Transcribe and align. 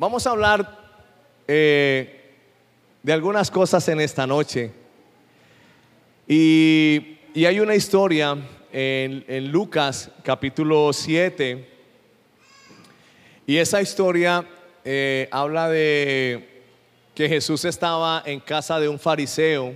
Vamos 0.00 0.26
a 0.26 0.30
hablar 0.30 0.78
eh, 1.46 2.22
de 3.02 3.12
algunas 3.12 3.50
cosas 3.50 3.86
en 3.88 4.00
esta 4.00 4.26
noche. 4.26 4.70
Y, 6.26 7.18
hay 7.34 7.60
una 7.60 7.74
historia 7.74 8.34
en, 8.72 9.22
en 9.28 9.52
Lucas 9.52 10.10
capítulo 10.24 10.90
7. 10.94 11.68
Y 13.46 13.58
esa 13.58 13.82
historia 13.82 14.42
eh, 14.86 15.28
habla 15.30 15.68
de 15.68 16.64
que 17.14 17.28
Jesús 17.28 17.66
estaba 17.66 18.22
en 18.24 18.40
casa 18.40 18.80
de 18.80 18.88
un 18.88 18.98
fariseo 18.98 19.74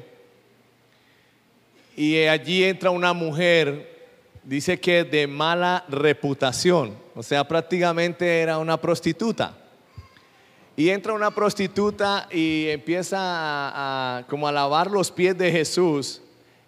y 1.98 2.16
allí 2.22 2.64
entra 2.64 2.88
una 2.88 3.12
mujer, 3.12 4.08
dice 4.42 4.80
que 4.80 5.04
de 5.04 5.26
mala 5.26 5.84
reputación, 5.90 6.96
o 7.14 7.22
sea, 7.22 7.46
prácticamente 7.46 8.40
era 8.40 8.56
una 8.56 8.80
prostituta. 8.80 9.58
Y 10.76 10.90
entra 10.90 11.12
una 11.12 11.30
prostituta 11.30 12.28
y 12.30 12.68
empieza 12.68 13.18
a, 13.20 14.24
como 14.28 14.48
a 14.48 14.52
lavar 14.52 14.90
los 14.90 15.10
pies 15.10 15.38
de 15.38 15.52
Jesús 15.52 16.20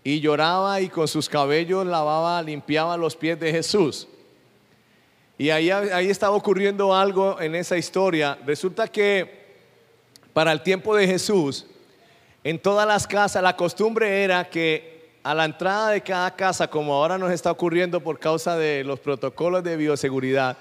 y 0.05 0.21
lloraba 0.21 0.81
y 0.81 0.89
con 0.89 1.09
sus 1.09 1.29
cabellos 1.29 1.85
lavaba, 1.85 2.41
limpiaba 2.43 2.97
los 2.97 3.17
pies 3.17 3.41
de 3.41 3.51
Jesús. 3.51 4.07
Y 5.37 5.51
ahí, 5.51 5.71
ahí 5.71 6.09
estaba 6.09 6.37
ocurriendo 6.37 6.95
algo 6.95 7.41
en 7.41 7.57
esa 7.57 7.77
historia. 7.77 8.39
Resulta 8.47 8.87
que 8.87 9.45
para 10.33 10.53
el 10.53 10.63
tiempo 10.63 10.95
de 10.95 11.07
Jesús, 11.09 11.67
en 12.45 12.61
todas 12.61 12.87
las 12.87 13.07
casas 13.09 13.43
la 13.43 13.57
costumbre 13.57 14.23
era 14.23 14.49
que 14.49 15.11
a 15.25 15.35
la 15.35 15.45
entrada 15.45 15.91
de 15.91 16.01
cada 16.03 16.37
casa, 16.37 16.69
como 16.69 16.95
ahora 16.95 17.19
nos 17.19 17.33
está 17.33 17.51
ocurriendo 17.51 18.01
por 18.01 18.21
causa 18.21 18.57
de 18.57 18.85
los 18.85 19.01
protocolos 19.01 19.65
de 19.65 19.77
bioseguridad, 19.77 20.57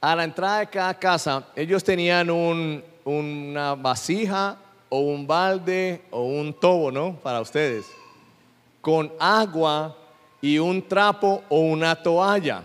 a 0.00 0.14
la 0.16 0.24
entrada 0.24 0.60
de 0.60 0.66
cada 0.68 0.94
casa 0.94 1.48
ellos 1.56 1.82
tenían 1.82 2.30
un- 2.30 2.82
una 3.04 3.74
vasija 3.74 4.56
o 4.88 5.00
un 5.00 5.26
balde 5.26 6.02
o 6.10 6.22
un 6.24 6.52
tobo, 6.54 6.90
¿no? 6.90 7.16
Para 7.22 7.40
ustedes, 7.40 7.86
con 8.80 9.12
agua 9.18 9.96
y 10.40 10.58
un 10.58 10.86
trapo 10.86 11.42
o 11.48 11.60
una 11.60 12.00
toalla. 12.02 12.62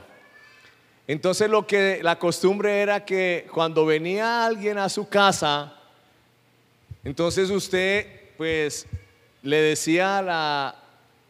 Entonces 1.08 1.50
lo 1.50 1.66
que 1.68 2.00
la 2.02 2.18
costumbre 2.18 2.82
era 2.82 3.04
que 3.04 3.48
cuando 3.54 3.86
venía 3.86 4.46
alguien 4.46 4.78
a 4.78 4.88
su 4.90 5.10
casa, 5.10 5.74
entonces 7.04 7.50
usted 7.50 8.08
pues 8.38 8.86
le 9.42 9.58
decía 9.58 10.20
a 10.20 10.22
la, 10.22 10.76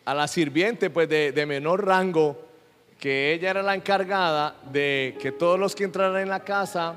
a 0.06 0.13
la 0.13 0.28
sirviente 0.28 0.89
pues 0.91 1.09
de, 1.09 1.31
de 1.31 1.45
menor 1.45 1.85
rango 1.85 2.39
que 3.04 3.34
ella 3.34 3.50
era 3.50 3.62
la 3.62 3.76
encargada 3.76 4.56
de 4.72 5.18
que 5.20 5.34
todos 5.34 5.59
los 5.59 5.76
que 5.76 5.84
entraran 5.84 6.22
en 6.22 6.30
la 6.30 6.40
casa 6.40 6.96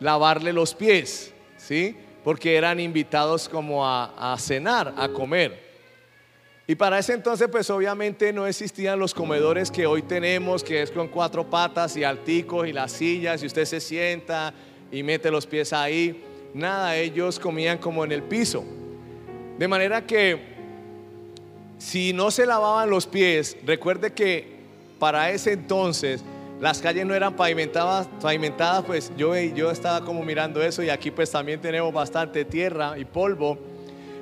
lavarle 0.00 0.54
los 0.54 0.74
pies, 0.74 1.34
¿sí? 1.58 1.94
Porque 2.24 2.56
eran 2.56 2.80
invitados 2.80 3.46
como 3.46 3.86
a, 3.86 4.32
a 4.32 4.38
cenar, 4.38 4.94
a 4.96 5.06
comer. 5.10 5.68
Y 6.66 6.76
para 6.76 6.98
ese 6.98 7.12
entonces, 7.12 7.46
pues 7.52 7.68
obviamente 7.68 8.32
no 8.32 8.46
existían 8.46 8.98
los 8.98 9.12
comedores 9.12 9.70
que 9.70 9.86
hoy 9.86 10.00
tenemos, 10.00 10.64
que 10.64 10.80
es 10.80 10.90
con 10.90 11.08
cuatro 11.08 11.44
patas 11.50 11.94
y 11.98 12.04
alticos 12.04 12.66
y 12.66 12.72
las 12.72 12.92
sillas, 12.92 13.42
y 13.42 13.46
usted 13.48 13.66
se 13.66 13.80
sienta 13.80 14.54
y 14.90 15.02
mete 15.02 15.30
los 15.30 15.46
pies 15.46 15.74
ahí. 15.74 16.24
Nada, 16.54 16.96
ellos 16.96 17.38
comían 17.38 17.76
como 17.76 18.02
en 18.02 18.12
el 18.12 18.22
piso. 18.22 18.64
De 19.58 19.68
manera 19.68 20.06
que 20.06 20.56
si 21.76 22.14
no 22.14 22.30
se 22.30 22.46
lavaban 22.46 22.88
los 22.88 23.06
pies, 23.06 23.58
recuerde 23.66 24.14
que 24.14 24.56
para 24.98 25.30
ese 25.30 25.52
entonces 25.52 26.24
las 26.60 26.80
calles 26.80 27.06
no 27.06 27.14
eran 27.14 27.36
pavimentadas, 27.36 28.08
pavimentadas 28.20 28.84
pues 28.84 29.12
yo, 29.16 29.36
yo 29.36 29.70
estaba 29.70 30.04
como 30.04 30.24
mirando 30.24 30.60
eso 30.60 30.82
y 30.82 30.90
aquí 30.90 31.10
pues 31.10 31.30
también 31.30 31.60
tenemos 31.60 31.92
bastante 31.92 32.44
tierra 32.44 32.98
y 32.98 33.04
polvo. 33.04 33.56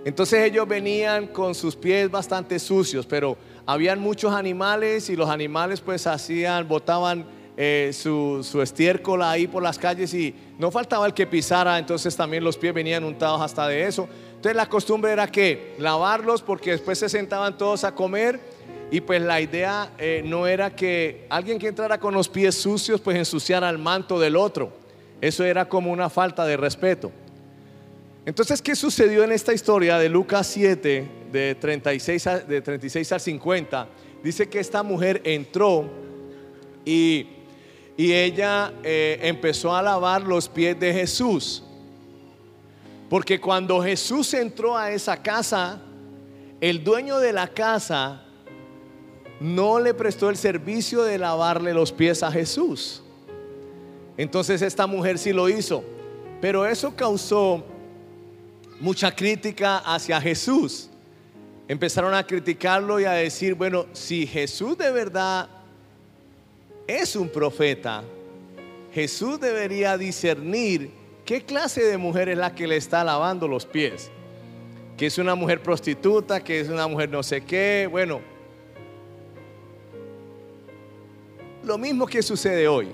Entonces 0.04 0.44
ellos 0.44 0.68
venían 0.68 1.28
con 1.28 1.54
sus 1.54 1.74
pies 1.74 2.10
bastante 2.10 2.58
sucios, 2.58 3.06
pero 3.06 3.38
habían 3.64 4.00
muchos 4.00 4.32
animales 4.34 5.08
y 5.08 5.16
los 5.16 5.30
animales 5.30 5.80
pues 5.80 6.06
hacían, 6.06 6.68
botaban 6.68 7.26
eh, 7.56 7.90
su, 7.94 8.46
su 8.48 8.60
estiércol 8.60 9.22
ahí 9.22 9.46
por 9.46 9.62
las 9.62 9.78
calles 9.78 10.12
y 10.12 10.34
no 10.58 10.70
faltaba 10.70 11.06
el 11.06 11.14
que 11.14 11.26
pisara, 11.26 11.78
entonces 11.78 12.14
también 12.14 12.44
los 12.44 12.58
pies 12.58 12.74
venían 12.74 13.02
untados 13.02 13.40
hasta 13.40 13.66
de 13.66 13.84
eso. 13.84 14.08
Entonces 14.34 14.54
la 14.54 14.68
costumbre 14.68 15.10
era 15.10 15.26
que 15.26 15.74
lavarlos 15.78 16.42
porque 16.42 16.72
después 16.72 16.98
se 16.98 17.08
sentaban 17.08 17.56
todos 17.56 17.82
a 17.82 17.94
comer 17.94 18.55
y 18.90 19.00
pues 19.00 19.20
la 19.20 19.40
idea 19.40 19.92
eh, 19.98 20.22
no 20.24 20.46
era 20.46 20.74
que 20.74 21.26
alguien 21.28 21.58
que 21.58 21.68
entrara 21.68 21.98
con 21.98 22.14
los 22.14 22.28
pies 22.28 22.54
sucios 22.54 23.00
pues 23.00 23.16
ensuciara 23.16 23.68
el 23.68 23.78
manto 23.78 24.18
del 24.20 24.36
otro. 24.36 24.72
Eso 25.20 25.44
era 25.44 25.68
como 25.68 25.90
una 25.90 26.08
falta 26.10 26.44
de 26.46 26.56
respeto. 26.56 27.10
Entonces, 28.24 28.60
¿qué 28.60 28.74
sucedió 28.76 29.24
en 29.24 29.32
esta 29.32 29.52
historia 29.52 29.98
de 29.98 30.08
Lucas 30.08 30.46
7, 30.48 31.08
de 31.32 31.54
36, 31.54 32.26
a- 32.26 32.38
de 32.40 32.60
36 32.60 33.12
al 33.12 33.20
50? 33.20 33.88
Dice 34.22 34.48
que 34.48 34.58
esta 34.60 34.82
mujer 34.82 35.20
entró 35.24 35.88
y, 36.84 37.28
y 37.96 38.12
ella 38.12 38.72
eh, 38.82 39.18
empezó 39.22 39.74
a 39.74 39.82
lavar 39.82 40.22
los 40.22 40.48
pies 40.48 40.78
de 40.78 40.92
Jesús. 40.92 41.62
Porque 43.08 43.40
cuando 43.40 43.80
Jesús 43.82 44.34
entró 44.34 44.76
a 44.76 44.90
esa 44.90 45.22
casa, 45.22 45.80
el 46.60 46.82
dueño 46.82 47.18
de 47.18 47.32
la 47.32 47.46
casa 47.48 48.24
no 49.40 49.78
le 49.80 49.94
prestó 49.94 50.30
el 50.30 50.36
servicio 50.36 51.02
de 51.02 51.18
lavarle 51.18 51.74
los 51.74 51.92
pies 51.92 52.22
a 52.22 52.30
Jesús. 52.30 53.02
Entonces 54.16 54.62
esta 54.62 54.86
mujer 54.86 55.18
sí 55.18 55.32
lo 55.32 55.48
hizo. 55.48 55.84
Pero 56.40 56.66
eso 56.66 56.94
causó 56.94 57.64
mucha 58.80 59.14
crítica 59.14 59.78
hacia 59.78 60.20
Jesús. 60.20 60.90
Empezaron 61.68 62.14
a 62.14 62.26
criticarlo 62.26 63.00
y 63.00 63.04
a 63.04 63.12
decir, 63.12 63.54
bueno, 63.54 63.86
si 63.92 64.26
Jesús 64.26 64.78
de 64.78 64.90
verdad 64.90 65.48
es 66.86 67.16
un 67.16 67.28
profeta, 67.28 68.04
Jesús 68.92 69.40
debería 69.40 69.98
discernir 69.98 70.90
qué 71.24 71.42
clase 71.44 71.82
de 71.82 71.98
mujer 71.98 72.28
es 72.28 72.38
la 72.38 72.54
que 72.54 72.66
le 72.66 72.76
está 72.76 73.02
lavando 73.02 73.48
los 73.48 73.66
pies. 73.66 74.10
Que 74.96 75.06
es 75.06 75.18
una 75.18 75.34
mujer 75.34 75.62
prostituta, 75.62 76.42
que 76.42 76.60
es 76.60 76.68
una 76.68 76.86
mujer 76.86 77.10
no 77.10 77.22
sé 77.22 77.42
qué. 77.42 77.88
Bueno, 77.90 78.20
lo 81.66 81.76
mismo 81.76 82.06
que 82.06 82.22
sucede 82.22 82.68
hoy. 82.68 82.88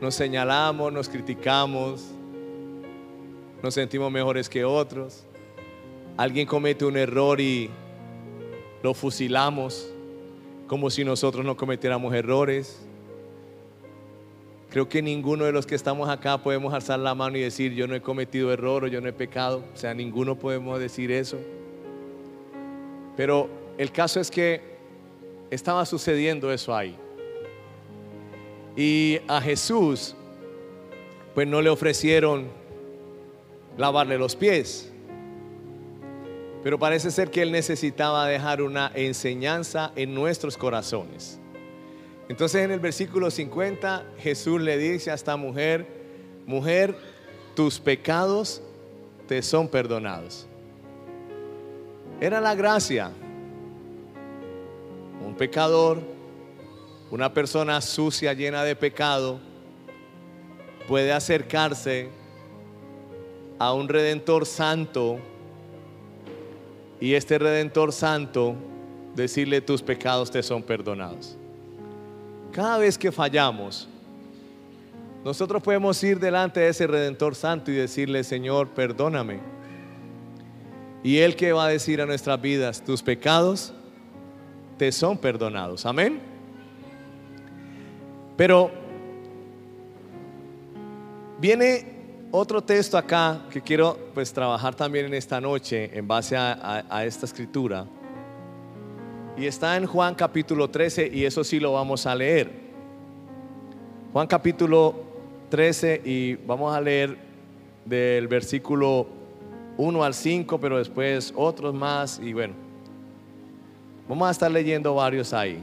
Nos 0.00 0.14
señalamos, 0.14 0.92
nos 0.92 1.08
criticamos, 1.08 2.12
nos 3.60 3.74
sentimos 3.74 4.10
mejores 4.12 4.48
que 4.48 4.64
otros. 4.64 5.24
Alguien 6.16 6.46
comete 6.46 6.84
un 6.84 6.96
error 6.96 7.40
y 7.40 7.70
lo 8.84 8.94
fusilamos 8.94 9.92
como 10.68 10.90
si 10.90 11.04
nosotros 11.04 11.44
no 11.44 11.56
cometiéramos 11.56 12.14
errores. 12.14 12.86
Creo 14.70 14.88
que 14.88 15.02
ninguno 15.02 15.44
de 15.44 15.50
los 15.50 15.66
que 15.66 15.74
estamos 15.74 16.08
acá 16.08 16.38
podemos 16.38 16.72
alzar 16.72 17.00
la 17.00 17.16
mano 17.16 17.36
y 17.36 17.40
decir 17.40 17.74
yo 17.74 17.88
no 17.88 17.96
he 17.96 18.00
cometido 18.00 18.52
error 18.52 18.84
o 18.84 18.86
yo 18.86 19.00
no 19.00 19.08
he 19.08 19.12
pecado. 19.12 19.64
O 19.74 19.76
sea, 19.76 19.92
ninguno 19.92 20.36
podemos 20.36 20.78
decir 20.78 21.10
eso. 21.10 21.38
Pero 23.16 23.48
el 23.76 23.90
caso 23.90 24.20
es 24.20 24.30
que 24.30 24.60
estaba 25.50 25.84
sucediendo 25.84 26.52
eso 26.52 26.76
ahí. 26.76 26.96
Y 28.78 29.18
a 29.26 29.40
Jesús, 29.40 30.14
pues 31.34 31.48
no 31.48 31.60
le 31.60 31.68
ofrecieron 31.68 32.46
lavarle 33.76 34.16
los 34.16 34.36
pies. 34.36 34.92
Pero 36.62 36.78
parece 36.78 37.10
ser 37.10 37.32
que 37.32 37.42
él 37.42 37.50
necesitaba 37.50 38.28
dejar 38.28 38.62
una 38.62 38.92
enseñanza 38.94 39.90
en 39.96 40.14
nuestros 40.14 40.56
corazones. 40.56 41.40
Entonces 42.28 42.62
en 42.62 42.70
el 42.70 42.78
versículo 42.78 43.32
50 43.32 44.12
Jesús 44.18 44.60
le 44.60 44.78
dice 44.78 45.10
a 45.10 45.14
esta 45.14 45.36
mujer, 45.36 45.84
mujer, 46.46 46.94
tus 47.56 47.80
pecados 47.80 48.62
te 49.26 49.42
son 49.42 49.66
perdonados. 49.66 50.46
Era 52.20 52.40
la 52.40 52.54
gracia. 52.54 53.10
Un 55.26 55.34
pecador, 55.34 56.17
una 57.10 57.32
persona 57.32 57.80
sucia, 57.80 58.32
llena 58.32 58.64
de 58.64 58.76
pecado, 58.76 59.38
puede 60.86 61.12
acercarse 61.12 62.08
a 63.58 63.72
un 63.72 63.88
redentor 63.88 64.46
santo 64.46 65.18
y 67.00 67.14
este 67.14 67.38
redentor 67.38 67.92
santo 67.92 68.54
decirle 69.14 69.60
tus 69.60 69.82
pecados 69.82 70.30
te 70.30 70.42
son 70.42 70.62
perdonados. 70.62 71.36
Cada 72.52 72.78
vez 72.78 72.96
que 72.98 73.12
fallamos, 73.12 73.88
nosotros 75.24 75.62
podemos 75.62 76.02
ir 76.02 76.18
delante 76.18 76.60
de 76.60 76.68
ese 76.68 76.86
redentor 76.86 77.34
santo 77.34 77.70
y 77.70 77.74
decirle, 77.74 78.24
Señor, 78.24 78.68
perdóname. 78.68 79.40
Y 81.02 81.18
Él 81.18 81.36
que 81.36 81.52
va 81.52 81.66
a 81.66 81.68
decir 81.68 82.00
a 82.00 82.06
nuestras 82.06 82.40
vidas, 82.40 82.82
tus 82.82 83.02
pecados 83.02 83.72
te 84.76 84.90
son 84.92 85.18
perdonados. 85.18 85.84
Amén. 85.86 86.37
Pero 88.38 88.70
viene 91.40 91.84
otro 92.30 92.62
texto 92.62 92.96
acá 92.96 93.40
que 93.50 93.60
quiero 93.60 93.98
pues 94.14 94.32
trabajar 94.32 94.76
también 94.76 95.06
en 95.06 95.14
esta 95.14 95.40
noche 95.40 95.90
en 95.92 96.06
base 96.06 96.36
a, 96.36 96.86
a 96.88 97.04
esta 97.04 97.26
escritura. 97.26 97.84
Y 99.36 99.44
está 99.44 99.76
en 99.76 99.86
Juan 99.86 100.14
capítulo 100.14 100.70
13 100.70 101.10
y 101.12 101.24
eso 101.24 101.42
sí 101.42 101.58
lo 101.58 101.72
vamos 101.72 102.06
a 102.06 102.14
leer. 102.14 102.52
Juan 104.12 104.28
capítulo 104.28 104.94
13 105.48 106.02
y 106.04 106.34
vamos 106.36 106.72
a 106.76 106.80
leer 106.80 107.18
del 107.84 108.28
versículo 108.28 109.08
1 109.78 110.04
al 110.04 110.14
5, 110.14 110.60
pero 110.60 110.78
después 110.78 111.32
otros 111.34 111.74
más 111.74 112.20
y 112.22 112.32
bueno, 112.34 112.54
vamos 114.08 114.28
a 114.28 114.30
estar 114.30 114.48
leyendo 114.48 114.94
varios 114.94 115.32
ahí. 115.32 115.60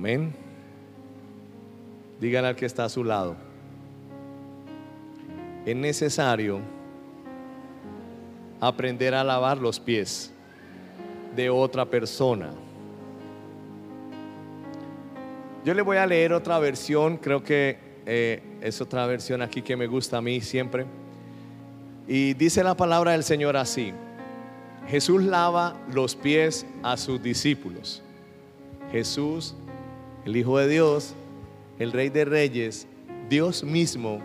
Amén. 0.00 0.32
Díganle 2.18 2.48
al 2.48 2.56
que 2.56 2.64
está 2.64 2.86
a 2.86 2.88
su 2.88 3.04
lado. 3.04 3.36
Es 5.66 5.76
necesario 5.76 6.60
aprender 8.62 9.14
a 9.14 9.22
lavar 9.22 9.58
los 9.58 9.78
pies 9.78 10.32
de 11.36 11.50
otra 11.50 11.84
persona. 11.84 12.48
Yo 15.66 15.74
le 15.74 15.82
voy 15.82 15.98
a 15.98 16.06
leer 16.06 16.32
otra 16.32 16.58
versión, 16.58 17.18
creo 17.18 17.44
que 17.44 17.76
eh, 18.06 18.42
es 18.62 18.80
otra 18.80 19.04
versión 19.04 19.42
aquí 19.42 19.60
que 19.60 19.76
me 19.76 19.86
gusta 19.86 20.16
a 20.16 20.22
mí 20.22 20.40
siempre. 20.40 20.86
Y 22.08 22.32
dice 22.32 22.64
la 22.64 22.74
palabra 22.74 23.12
del 23.12 23.22
Señor 23.22 23.54
así. 23.54 23.92
Jesús 24.88 25.22
lava 25.22 25.76
los 25.92 26.16
pies 26.16 26.64
a 26.82 26.96
sus 26.96 27.22
discípulos. 27.22 28.02
Jesús, 28.90 29.54
el 30.24 30.36
Hijo 30.36 30.58
de 30.58 30.68
Dios, 30.68 31.14
el 31.78 31.92
Rey 31.92 32.10
de 32.10 32.24
Reyes, 32.24 32.86
Dios 33.28 33.64
mismo, 33.64 34.20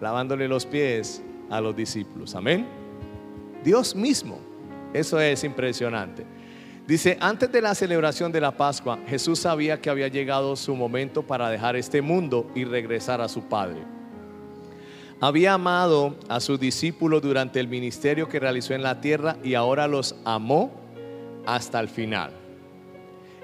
lavándole 0.00 0.48
los 0.48 0.64
pies 0.66 1.22
a 1.50 1.60
los 1.60 1.76
discípulos. 1.76 2.34
Amén. 2.34 2.66
Dios 3.62 3.94
mismo. 3.94 4.38
Eso 4.92 5.18
es 5.20 5.42
impresionante. 5.44 6.24
Dice, 6.86 7.16
antes 7.20 7.50
de 7.50 7.62
la 7.62 7.74
celebración 7.74 8.30
de 8.30 8.40
la 8.40 8.56
Pascua, 8.56 8.98
Jesús 9.08 9.40
sabía 9.40 9.80
que 9.80 9.90
había 9.90 10.08
llegado 10.08 10.54
su 10.54 10.76
momento 10.76 11.22
para 11.22 11.48
dejar 11.48 11.76
este 11.76 12.02
mundo 12.02 12.50
y 12.54 12.64
regresar 12.64 13.20
a 13.20 13.28
su 13.28 13.42
Padre. 13.44 13.82
Había 15.20 15.54
amado 15.54 16.16
a 16.28 16.40
sus 16.40 16.60
discípulos 16.60 17.22
durante 17.22 17.58
el 17.58 17.68
ministerio 17.68 18.28
que 18.28 18.38
realizó 18.38 18.74
en 18.74 18.82
la 18.82 19.00
tierra 19.00 19.36
y 19.42 19.54
ahora 19.54 19.88
los 19.88 20.14
amó 20.24 20.72
hasta 21.46 21.80
el 21.80 21.88
final. 21.88 22.32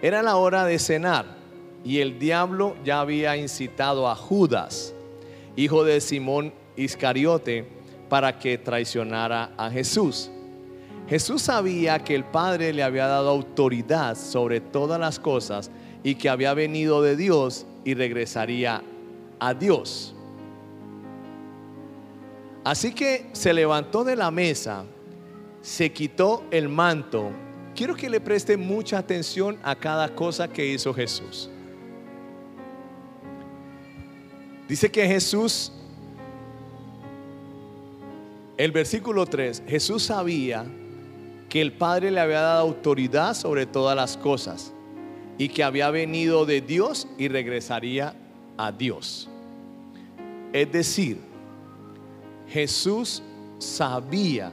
Era 0.03 0.23
la 0.23 0.37
hora 0.37 0.65
de 0.67 0.79
cenar 0.79 1.40
y 1.85 1.99
el 1.99 2.19
diablo 2.19 2.77
ya 2.85 3.01
había 3.01 3.37
incitado 3.37 4.09
a 4.09 4.15
Judas, 4.15 4.95
hijo 5.57 5.85
de 5.85 6.01
Simón 6.01 6.53
Iscariote, 6.77 7.67
para 8.09 8.39
que 8.39 8.59
traicionara 8.59 9.53
a 9.57 9.71
Jesús. 9.71 10.31
Jesús 11.09 11.43
sabía 11.43 11.99
que 11.99 12.15
el 12.15 12.25
Padre 12.25 12.73
le 12.73 12.83
había 12.83 13.07
dado 13.07 13.31
autoridad 13.31 14.17
sobre 14.17 14.61
todas 14.61 15.01
las 15.01 15.19
cosas 15.19 15.71
y 16.03 16.15
que 16.15 16.29
había 16.29 16.55
venido 16.55 17.03
de 17.03 17.17
Dios 17.17 17.67
y 17.85 17.95
regresaría 17.95 18.83
a 19.39 19.55
Dios. 19.55 20.15
Así 22.63 22.93
que 22.93 23.31
se 23.33 23.53
levantó 23.55 24.05
de 24.05 24.17
la 24.17 24.31
mesa, 24.31 24.85
se 25.63 25.93
quitó 25.93 26.45
el 26.51 26.69
manto. 26.69 27.31
Quiero 27.75 27.95
que 27.95 28.11
le 28.11 28.21
preste 28.21 28.57
mucha 28.57 28.99
atención 28.99 29.59
a 29.63 29.75
cada 29.75 30.15
cosa 30.15 30.49
que 30.49 30.67
hizo 30.67 30.93
Jesús. 30.93 31.51
Dice 34.71 34.89
que 34.89 35.05
Jesús 35.05 35.73
el 38.57 38.71
versículo 38.71 39.27
3, 39.27 39.65
Jesús 39.67 40.05
sabía 40.05 40.65
que 41.49 41.61
el 41.61 41.73
Padre 41.73 42.13
le 42.13 42.21
había 42.21 42.43
dado 42.43 42.61
autoridad 42.61 43.35
sobre 43.35 43.67
todas 43.67 43.97
las 43.97 44.17
cosas 44.17 44.73
y 45.39 45.49
que 45.49 45.65
había 45.65 45.91
venido 45.91 46.47
de 46.47 46.61
Dios 46.61 47.09
y 47.19 47.27
regresaría 47.27 48.15
a 48.59 48.71
Dios. 48.71 49.29
Es 50.53 50.71
decir, 50.71 51.17
Jesús 52.49 53.23
sabía 53.59 54.53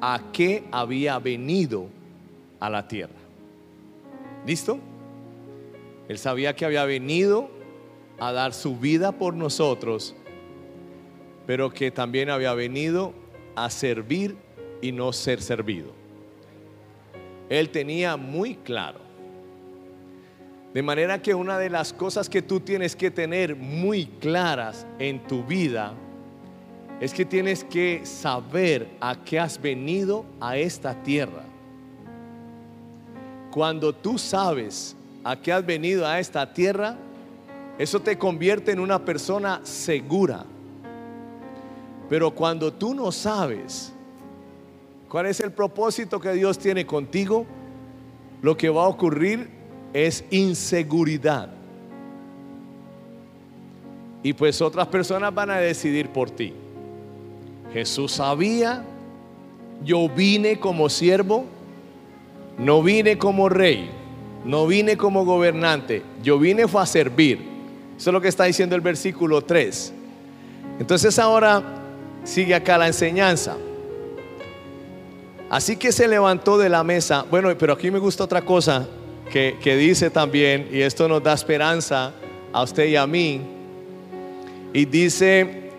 a 0.00 0.20
qué 0.30 0.64
había 0.72 1.18
venido 1.20 1.86
a 2.60 2.68
la 2.68 2.86
tierra. 2.86 3.14
¿Listo? 4.44 4.78
Él 6.08 6.18
sabía 6.18 6.54
que 6.54 6.66
había 6.66 6.84
venido 6.84 7.53
a 8.18 8.32
dar 8.32 8.52
su 8.52 8.76
vida 8.76 9.12
por 9.12 9.34
nosotros, 9.34 10.14
pero 11.46 11.70
que 11.70 11.90
también 11.90 12.30
había 12.30 12.54
venido 12.54 13.12
a 13.54 13.70
servir 13.70 14.36
y 14.80 14.92
no 14.92 15.12
ser 15.12 15.40
servido. 15.40 15.92
Él 17.48 17.70
tenía 17.70 18.16
muy 18.16 18.56
claro. 18.56 19.00
De 20.72 20.82
manera 20.82 21.22
que 21.22 21.34
una 21.34 21.58
de 21.58 21.70
las 21.70 21.92
cosas 21.92 22.28
que 22.28 22.42
tú 22.42 22.60
tienes 22.60 22.96
que 22.96 23.10
tener 23.10 23.54
muy 23.54 24.06
claras 24.06 24.86
en 24.98 25.22
tu 25.24 25.44
vida 25.44 25.94
es 27.00 27.12
que 27.12 27.24
tienes 27.24 27.62
que 27.64 28.04
saber 28.04 28.88
a 29.00 29.24
qué 29.24 29.38
has 29.38 29.60
venido 29.60 30.24
a 30.40 30.56
esta 30.56 31.02
tierra. 31.02 31.44
Cuando 33.50 33.94
tú 33.94 34.18
sabes 34.18 34.96
a 35.22 35.36
qué 35.36 35.52
has 35.52 35.64
venido 35.64 36.06
a 36.06 36.18
esta 36.18 36.52
tierra, 36.52 36.96
eso 37.78 38.00
te 38.00 38.16
convierte 38.18 38.72
en 38.72 38.80
una 38.80 39.04
persona 39.04 39.60
segura 39.64 40.46
pero 42.08 42.30
cuando 42.30 42.72
tú 42.72 42.94
no 42.94 43.10
sabes 43.10 43.92
cuál 45.08 45.26
es 45.26 45.40
el 45.40 45.52
propósito 45.52 46.20
que 46.20 46.32
Dios 46.32 46.58
tiene 46.58 46.84
contigo, 46.84 47.46
lo 48.42 48.56
que 48.56 48.68
va 48.68 48.84
a 48.84 48.88
ocurrir 48.88 49.48
es 49.92 50.24
inseguridad. 50.30 51.50
Y 54.22 54.32
pues 54.32 54.60
otras 54.60 54.86
personas 54.88 55.34
van 55.34 55.50
a 55.50 55.58
decidir 55.58 56.10
por 56.10 56.30
ti. 56.30 56.52
Jesús 57.72 58.12
sabía, 58.12 58.84
yo 59.84 60.08
vine 60.08 60.58
como 60.58 60.88
siervo, 60.88 61.44
no 62.58 62.82
vine 62.82 63.18
como 63.18 63.48
rey, 63.48 63.90
no 64.44 64.66
vine 64.66 64.96
como 64.96 65.24
gobernante, 65.24 66.02
yo 66.22 66.38
vine 66.38 66.68
fue 66.68 66.82
a 66.82 66.86
servir. 66.86 67.53
Eso 67.96 68.10
es 68.10 68.12
lo 68.12 68.20
que 68.20 68.28
está 68.28 68.44
diciendo 68.44 68.74
el 68.74 68.80
versículo 68.80 69.42
3. 69.42 69.92
Entonces 70.78 71.18
ahora 71.18 71.62
Sigue 72.24 72.54
acá 72.54 72.78
la 72.78 72.86
enseñanza. 72.86 73.56
Así 75.50 75.76
que 75.76 75.92
se 75.92 76.08
levantó 76.08 76.56
de 76.58 76.70
la 76.70 76.82
mesa. 76.82 77.24
Bueno, 77.30 77.56
pero 77.56 77.74
aquí 77.74 77.90
me 77.90 77.98
gusta 77.98 78.24
otra 78.24 78.42
cosa 78.42 78.88
que, 79.30 79.58
que 79.62 79.76
dice 79.76 80.10
también, 80.10 80.68
y 80.72 80.80
esto 80.80 81.06
nos 81.06 81.22
da 81.22 81.34
esperanza 81.34 82.12
a 82.50 82.62
usted 82.62 82.86
y 82.86 82.96
a 82.96 83.06
mí. 83.06 83.42
Y 84.72 84.86
dice, 84.86 85.70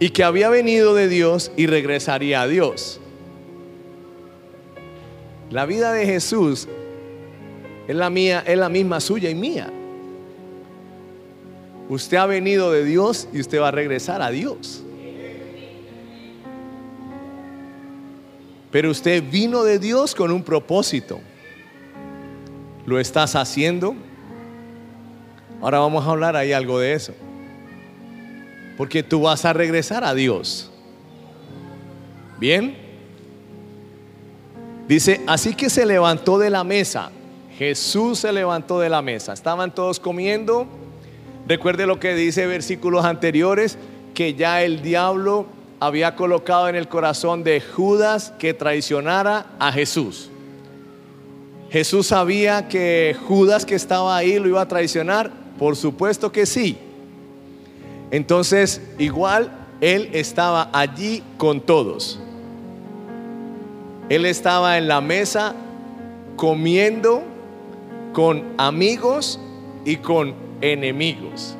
y 0.00 0.10
que 0.10 0.24
había 0.24 0.50
venido 0.50 0.94
de 0.94 1.08
Dios 1.08 1.52
y 1.56 1.66
regresaría 1.66 2.42
a 2.42 2.48
Dios. 2.48 3.00
La 5.50 5.64
vida 5.64 5.92
de 5.92 6.06
Jesús 6.06 6.68
es 7.86 7.94
la 7.94 8.10
mía, 8.10 8.42
es 8.46 8.58
la 8.58 8.68
misma 8.68 9.00
suya 9.00 9.30
y 9.30 9.34
mía. 9.34 9.72
Usted 11.88 12.16
ha 12.16 12.26
venido 12.26 12.72
de 12.72 12.84
Dios 12.84 13.28
y 13.32 13.40
usted 13.40 13.60
va 13.60 13.68
a 13.68 13.72
regresar 13.72 14.20
a 14.22 14.30
Dios. 14.30 14.82
Pero 18.70 18.90
usted 18.90 19.22
vino 19.30 19.62
de 19.62 19.78
Dios 19.78 20.14
con 20.14 20.32
un 20.32 20.42
propósito. 20.42 21.20
¿Lo 22.84 22.98
estás 22.98 23.34
haciendo? 23.36 23.94
Ahora 25.60 25.78
vamos 25.78 26.06
a 26.06 26.10
hablar 26.10 26.36
ahí 26.36 26.52
algo 26.52 26.78
de 26.78 26.92
eso. 26.92 27.14
Porque 28.76 29.02
tú 29.02 29.22
vas 29.22 29.44
a 29.44 29.52
regresar 29.52 30.04
a 30.04 30.12
Dios. 30.12 30.70
¿Bien? 32.38 32.76
Dice, 34.86 35.20
así 35.26 35.54
que 35.54 35.70
se 35.70 35.86
levantó 35.86 36.38
de 36.38 36.50
la 36.50 36.62
mesa. 36.62 37.10
Jesús 37.58 38.20
se 38.20 38.32
levantó 38.32 38.80
de 38.80 38.88
la 38.88 39.02
mesa. 39.02 39.32
Estaban 39.32 39.74
todos 39.74 39.98
comiendo 39.98 40.66
Recuerde 41.46 41.86
lo 41.86 42.00
que 42.00 42.14
dice 42.14 42.46
versículos 42.46 43.04
anteriores, 43.04 43.78
que 44.14 44.34
ya 44.34 44.62
el 44.62 44.82
diablo 44.82 45.46
había 45.78 46.16
colocado 46.16 46.68
en 46.68 46.74
el 46.74 46.88
corazón 46.88 47.44
de 47.44 47.60
Judas 47.60 48.32
que 48.38 48.52
traicionara 48.52 49.46
a 49.60 49.70
Jesús. 49.70 50.28
Jesús 51.70 52.08
sabía 52.08 52.66
que 52.66 53.16
Judas 53.28 53.64
que 53.64 53.76
estaba 53.76 54.16
ahí 54.16 54.38
lo 54.40 54.48
iba 54.48 54.60
a 54.60 54.68
traicionar, 54.68 55.30
por 55.56 55.76
supuesto 55.76 56.32
que 56.32 56.46
sí. 56.46 56.78
Entonces, 58.10 58.80
igual 58.98 59.52
él 59.80 60.10
estaba 60.14 60.70
allí 60.72 61.22
con 61.36 61.60
todos. 61.60 62.18
Él 64.08 64.26
estaba 64.26 64.78
en 64.78 64.88
la 64.88 65.00
mesa 65.00 65.54
comiendo 66.36 67.22
con 68.16 68.54
amigos 68.56 69.38
y 69.84 69.96
con 69.96 70.34
enemigos. 70.62 71.54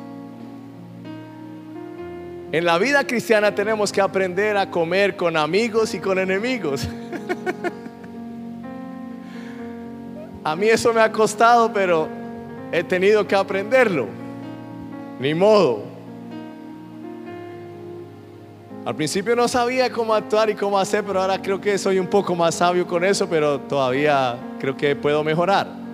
En 2.51 2.65
la 2.65 2.79
vida 2.79 3.05
cristiana 3.05 3.53
tenemos 3.53 3.91
que 3.91 4.01
aprender 4.01 4.57
a 4.57 4.71
comer 4.71 5.15
con 5.15 5.37
amigos 5.37 5.93
y 5.93 5.99
con 5.99 6.17
enemigos. 6.17 6.81
a 10.43 10.55
mí 10.55 10.65
eso 10.65 10.91
me 10.93 11.01
ha 11.01 11.11
costado, 11.11 11.71
pero 11.71 12.07
he 12.71 12.83
tenido 12.83 13.27
que 13.27 13.35
aprenderlo. 13.35 14.07
Ni 15.19 15.35
modo. 15.35 15.83
Al 18.83 18.95
principio 18.95 19.35
no 19.35 19.47
sabía 19.47 19.91
cómo 19.91 20.15
actuar 20.15 20.49
y 20.49 20.55
cómo 20.55 20.79
hacer, 20.79 21.03
pero 21.03 21.21
ahora 21.21 21.39
creo 21.39 21.61
que 21.61 21.77
soy 21.77 21.99
un 21.99 22.07
poco 22.07 22.35
más 22.35 22.55
sabio 22.55 22.87
con 22.87 23.05
eso, 23.05 23.29
pero 23.29 23.59
todavía 23.59 24.39
creo 24.59 24.75
que 24.75 24.95
puedo 24.95 25.23
mejorar. 25.23 25.85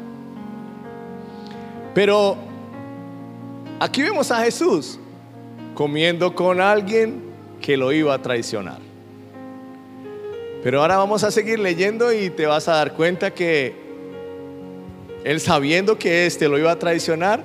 Pero 1.94 2.38
aquí 3.80 4.02
vemos 4.02 4.32
a 4.32 4.44
Jesús 4.44 5.00
comiendo 5.74 6.34
con 6.36 6.62
alguien 6.62 7.22
que 7.62 7.78
lo 7.78 7.92
iba 7.92 8.14
a 8.14 8.22
traicionar. 8.22 8.80
Pero 10.64 10.82
ahora 10.82 10.98
vamos 10.98 11.24
a 11.24 11.32
seguir 11.32 11.60
leyendo 11.60 12.14
y 12.14 12.30
te 12.30 12.46
vas 12.46 12.68
a 12.68 12.76
dar 12.76 12.94
cuenta 12.94 13.34
que 13.34 13.76
él 15.24 15.40
sabiendo 15.40 15.98
que 15.98 16.26
éste 16.26 16.48
lo 16.48 16.58
iba 16.58 16.72
a 16.72 16.80
traicionar, 16.80 17.44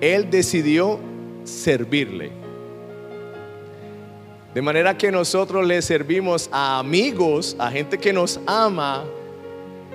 él 0.00 0.30
decidió 0.30 0.98
servirle. 1.44 2.30
De 4.54 4.62
manera 4.62 4.98
que 4.98 5.12
nosotros 5.12 5.64
le 5.66 5.80
servimos 5.82 6.48
a 6.50 6.80
amigos, 6.80 7.54
a 7.58 7.70
gente 7.70 7.98
que 7.98 8.12
nos 8.12 8.40
ama, 8.46 9.04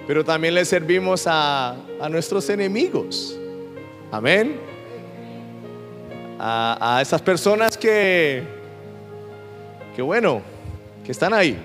pero 0.08 0.24
también 0.24 0.54
le 0.54 0.64
servimos 0.64 1.26
a, 1.28 1.76
nuestros 2.10 2.50
enemigos. 2.50 3.38
Amén. 4.12 4.60
A, 6.40 6.98
a, 6.98 7.02
esas 7.02 7.22
personas 7.22 7.78
que, 7.78 8.44
que 9.96 10.02
bueno, 10.02 10.42
que 11.04 11.12
están 11.12 11.34
ahí. 11.34 11.58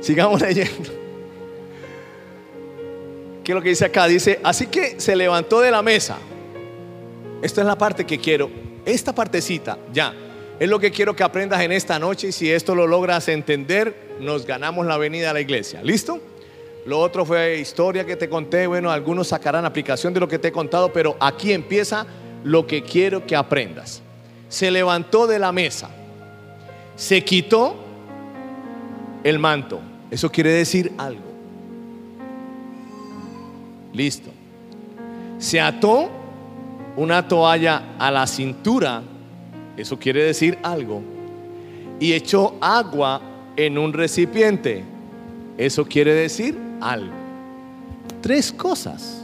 Sigamos 0.00 0.40
leyendo. 0.42 0.90
¿Qué 3.42 3.52
es 3.52 3.54
lo 3.56 3.62
que 3.62 3.68
dice 3.70 3.84
acá? 3.84 4.06
Dice, 4.06 4.40
así 4.42 4.66
que 4.66 4.98
se 4.98 5.14
levantó 5.14 5.60
de 5.60 5.70
la 5.70 5.82
mesa. 5.82 6.16
Esta 7.42 7.60
es 7.60 7.66
la 7.66 7.76
parte 7.76 8.06
que 8.06 8.18
quiero. 8.18 8.50
Esta 8.86 9.14
partecita, 9.14 9.78
ya. 9.92 10.14
Es 10.58 10.68
lo 10.68 10.78
que 10.78 10.90
quiero 10.90 11.14
que 11.14 11.22
aprendas 11.22 11.60
en 11.60 11.72
esta 11.72 11.98
noche 11.98 12.28
y 12.28 12.32
si 12.32 12.50
esto 12.50 12.74
lo 12.74 12.86
logras 12.86 13.28
entender, 13.28 13.94
nos 14.20 14.46
ganamos 14.46 14.86
la 14.86 14.96
venida 14.96 15.30
a 15.30 15.32
la 15.34 15.40
iglesia. 15.40 15.82
¿Listo? 15.82 16.20
Lo 16.86 17.00
otro 17.00 17.24
fue 17.24 17.58
historia 17.58 18.04
que 18.04 18.16
te 18.16 18.28
conté. 18.28 18.66
Bueno, 18.66 18.90
algunos 18.90 19.28
sacarán 19.28 19.64
aplicación 19.64 20.12
de 20.12 20.20
lo 20.20 20.28
que 20.28 20.38
te 20.38 20.48
he 20.48 20.52
contado, 20.52 20.92
pero 20.92 21.16
aquí 21.18 21.52
empieza 21.52 22.06
lo 22.44 22.66
que 22.66 22.82
quiero 22.82 23.26
que 23.26 23.34
aprendas. 23.34 24.02
Se 24.48 24.70
levantó 24.70 25.26
de 25.26 25.38
la 25.38 25.50
mesa, 25.50 25.90
se 26.94 27.24
quitó 27.24 27.74
el 29.24 29.38
manto. 29.38 29.80
Eso 30.10 30.30
quiere 30.30 30.50
decir 30.50 30.92
algo. 30.98 31.22
Listo. 33.92 34.30
Se 35.38 35.60
ató 35.60 36.10
una 36.96 37.26
toalla 37.26 37.94
a 37.98 38.10
la 38.10 38.26
cintura, 38.26 39.02
eso 39.76 39.98
quiere 39.98 40.22
decir 40.22 40.58
algo, 40.62 41.02
y 41.98 42.12
echó 42.12 42.56
agua 42.60 43.20
en 43.56 43.78
un 43.78 43.92
recipiente, 43.92 44.84
eso 45.56 45.84
quiere 45.86 46.12
decir 46.12 46.63
algo. 46.80 47.14
Tres 48.20 48.52
cosas 48.52 49.22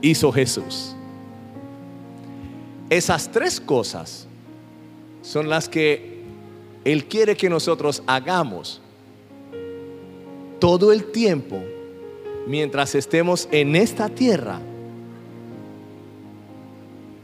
hizo 0.00 0.32
Jesús. 0.32 0.94
Esas 2.90 3.30
tres 3.30 3.60
cosas 3.60 4.26
son 5.22 5.48
las 5.48 5.68
que 5.68 6.22
Él 6.84 7.06
quiere 7.06 7.36
que 7.36 7.48
nosotros 7.48 8.02
hagamos 8.06 8.80
todo 10.58 10.92
el 10.92 11.10
tiempo 11.10 11.58
mientras 12.46 12.94
estemos 12.94 13.48
en 13.50 13.76
esta 13.76 14.08
tierra 14.08 14.60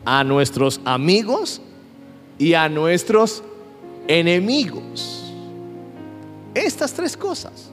a 0.04 0.24
nuestros 0.24 0.80
amigos 0.84 1.60
y 2.38 2.54
a 2.54 2.68
nuestros 2.68 3.42
enemigos. 4.06 5.24
Estas 6.54 6.94
tres 6.94 7.16
cosas. 7.16 7.70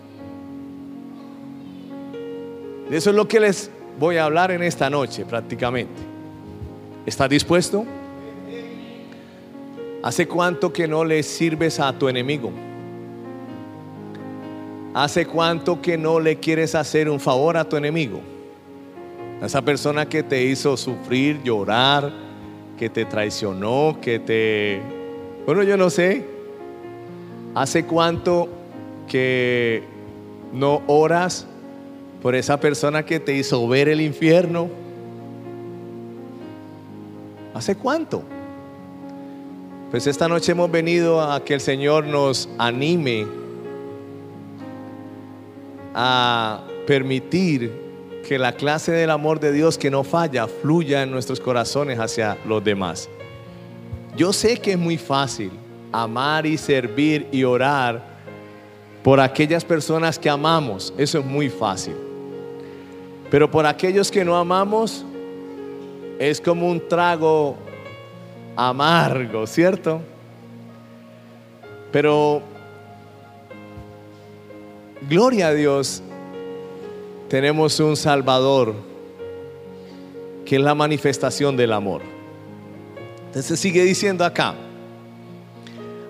De 2.90 2.98
eso 2.98 3.10
es 3.10 3.16
lo 3.16 3.28
que 3.28 3.40
les 3.40 3.72
voy 4.00 4.18
a 4.18 4.26
hablar 4.26 4.52
en 4.52 4.62
esta 4.62 4.90
noche 4.90 5.26
prácticamente. 5.26 6.02
¿Estás 7.06 7.30
dispuesto? 7.30 7.86
¿Hace 10.04 10.28
cuánto 10.28 10.72
que 10.72 10.88
no 10.88 11.04
le 11.04 11.24
sirves 11.24 11.80
a 11.80 11.92
tu 11.94 12.08
enemigo? 12.08 12.52
¿Hace 14.94 15.26
cuánto 15.26 15.82
que 15.82 15.98
no 15.98 16.20
le 16.20 16.38
quieres 16.38 16.76
hacer 16.76 17.10
un 17.10 17.20
favor 17.20 17.58
a 17.58 17.68
tu 17.68 17.76
enemigo? 17.76 18.22
A 19.42 19.48
esa 19.48 19.64
persona 19.64 20.08
que 20.08 20.24
te 20.24 20.44
hizo 20.44 20.78
sufrir, 20.78 21.42
llorar, 21.44 22.14
que 22.78 22.90
te 22.90 23.06
traicionó, 23.06 23.98
que 24.00 24.20
te... 24.20 24.82
Bueno, 25.46 25.64
yo 25.64 25.76
no 25.76 25.90
sé. 25.90 26.24
¿Hace 27.56 27.86
cuánto 27.86 28.48
que 29.08 29.84
no 30.54 30.82
oras 30.88 31.48
por 32.26 32.34
esa 32.34 32.60
persona 32.60 33.06
que 33.06 33.20
te 33.20 33.36
hizo 33.36 33.68
ver 33.68 33.88
el 33.88 34.02
infierno? 34.02 34.68
¿Hace 37.54 37.76
cuánto? 37.76 38.24
Pues 39.92 40.08
esta 40.08 40.28
noche 40.28 40.54
hemos 40.54 40.72
venido 40.72 41.22
a 41.22 41.46
que 41.46 41.54
el 41.54 41.62
Señor 41.62 42.08
nos 42.08 42.50
anime 42.58 43.28
a 45.94 46.64
permitir 46.88 47.72
que 48.28 48.40
la 48.40 48.54
clase 48.54 48.92
del 48.92 49.12
amor 49.12 49.40
de 49.40 49.52
Dios 49.52 49.78
que 49.78 49.92
no 49.92 50.04
falla 50.04 50.48
fluya 50.48 51.04
en 51.04 51.12
nuestros 51.12 51.40
corazones 51.40 52.00
hacia 52.00 52.40
los 52.48 52.64
demás. 52.64 53.08
Yo 54.18 54.34
sé 54.34 54.58
que 54.58 54.72
es 54.72 54.80
muy 54.80 54.98
fácil 54.98 55.52
amar 55.92 56.48
y 56.48 56.58
servir 56.58 57.28
y 57.32 57.44
orar 57.44 58.02
por 59.04 59.20
aquellas 59.20 59.64
personas 59.64 60.18
que 60.18 60.28
amamos. 60.28 60.92
Eso 60.98 61.20
es 61.20 61.26
muy 61.26 61.52
fácil. 61.52 61.94
Pero 63.30 63.50
por 63.50 63.66
aquellos 63.66 64.12
que 64.12 64.24
no 64.24 64.36
amamos 64.36 65.06
es 66.20 66.40
como 66.40 66.70
un 66.70 66.88
trago 66.88 67.56
amargo, 68.56 69.46
¿cierto? 69.48 70.02
Pero 71.92 72.42
Gloria 75.08 75.50
a 75.50 75.54
Dios, 75.54 76.02
tenemos 77.30 77.80
un 77.80 77.96
Salvador 77.96 78.74
que 80.46 80.56
es 80.56 80.62
la 80.62 80.74
manifestación 80.74 81.56
del 81.56 81.74
amor. 81.74 82.02
Entonces 83.28 83.60
sigue 83.60 83.84
diciendo 83.84 84.26
acá. 84.26 84.56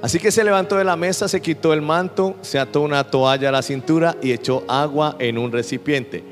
Así 0.02 0.18
que 0.18 0.32
se 0.32 0.46
levantó 0.46 0.78
de 0.78 0.86
la 0.86 0.96
mesa, 0.96 1.28
se 1.28 1.42
quitó 1.42 1.74
el 1.74 1.82
manto, 1.82 2.36
se 2.42 2.58
ató 2.58 2.82
una 2.82 3.04
toalla 3.04 3.50
a 3.50 3.52
la 3.52 3.62
cintura 3.62 4.16
y 4.22 4.32
echó 4.32 4.64
agua 4.68 5.18
en 5.20 5.38
un 5.38 5.52
recipiente. 5.52 6.24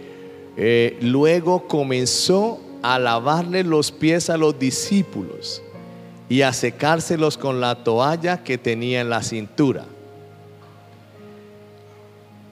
Eh, 0.56 0.98
luego 1.02 1.68
comenzó 1.68 2.60
a 2.82 3.00
lavarle 3.00 3.64
los 3.64 3.92
pies 3.92 4.30
a 4.30 4.38
los 4.38 4.60
discípulos 4.60 5.64
y 6.30 6.42
a 6.42 6.54
secárselos 6.54 7.38
con 7.38 7.60
la 7.60 7.84
toalla 7.84 8.44
que 8.44 8.58
tenía 8.58 9.02
en 9.02 9.10
la 9.10 9.24
cintura. 9.24 9.86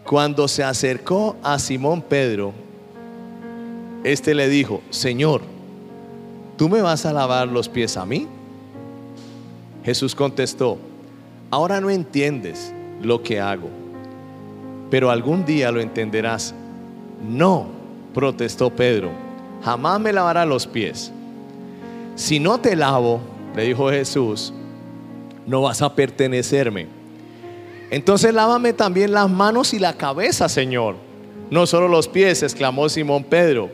Cuando 0.05 0.47
se 0.47 0.63
acercó 0.63 1.35
a 1.43 1.59
Simón 1.59 2.01
Pedro, 2.01 2.53
este 4.03 4.33
le 4.33 4.49
dijo, 4.49 4.81
Señor, 4.89 5.41
¿tú 6.57 6.69
me 6.69 6.81
vas 6.81 7.05
a 7.05 7.13
lavar 7.13 7.47
los 7.47 7.69
pies 7.69 7.97
a 7.97 8.05
mí? 8.05 8.27
Jesús 9.83 10.15
contestó, 10.15 10.77
ahora 11.49 11.81
no 11.81 11.89
entiendes 11.89 12.73
lo 13.01 13.21
que 13.21 13.39
hago, 13.39 13.69
pero 14.89 15.11
algún 15.11 15.45
día 15.45 15.71
lo 15.71 15.81
entenderás. 15.81 16.53
No, 17.27 17.80
protestó 18.13 18.69
Pedro, 18.69 19.11
jamás 19.63 19.99
me 19.99 20.13
lavará 20.13 20.45
los 20.45 20.67
pies. 20.67 21.11
Si 22.15 22.39
no 22.39 22.59
te 22.59 22.75
lavo, 22.75 23.21
le 23.55 23.63
dijo 23.63 23.89
Jesús, 23.89 24.53
no 25.45 25.61
vas 25.61 25.81
a 25.81 25.95
pertenecerme. 25.95 26.87
Entonces 27.89 28.33
lávame 28.33 28.73
también 28.73 29.11
las 29.11 29.29
manos 29.29 29.73
y 29.73 29.79
la 29.79 29.93
cabeza, 29.93 30.47
Señor. 30.47 30.95
No 31.49 31.67
solo 31.67 31.87
los 31.87 32.07
pies, 32.07 32.43
exclamó 32.43 32.87
Simón 32.87 33.25
Pedro. 33.25 33.69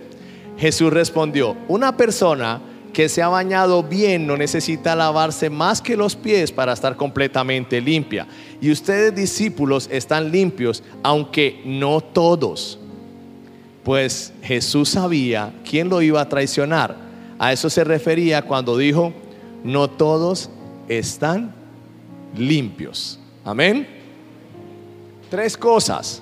Jesús 0.57 0.91
respondió, 0.91 1.55
una 1.67 1.95
persona 1.95 2.61
que 2.93 3.09
se 3.09 3.21
ha 3.21 3.27
bañado 3.27 3.83
bien 3.83 4.25
no 4.25 4.35
necesita 4.37 4.95
lavarse 4.95 5.51
más 5.51 5.83
que 5.83 5.95
los 5.95 6.15
pies 6.15 6.51
para 6.51 6.73
estar 6.73 6.95
completamente 6.95 7.79
limpia. 7.79 8.27
Y 8.59 8.71
ustedes 8.71 9.13
discípulos 9.13 9.87
están 9.91 10.31
limpios, 10.31 10.81
aunque 11.03 11.61
no 11.63 12.01
todos. 12.01 12.79
Pues 13.87 14.33
Jesús 14.43 14.89
sabía 14.89 15.53
quién 15.63 15.87
lo 15.87 16.01
iba 16.01 16.19
a 16.19 16.27
traicionar. 16.27 16.93
A 17.39 17.53
eso 17.53 17.69
se 17.69 17.85
refería 17.85 18.41
cuando 18.41 18.75
dijo, 18.75 19.13
no 19.63 19.89
todos 19.89 20.49
están 20.89 21.55
limpios. 22.35 23.17
Amén. 23.45 23.87
Tres 25.29 25.55
cosas. 25.55 26.21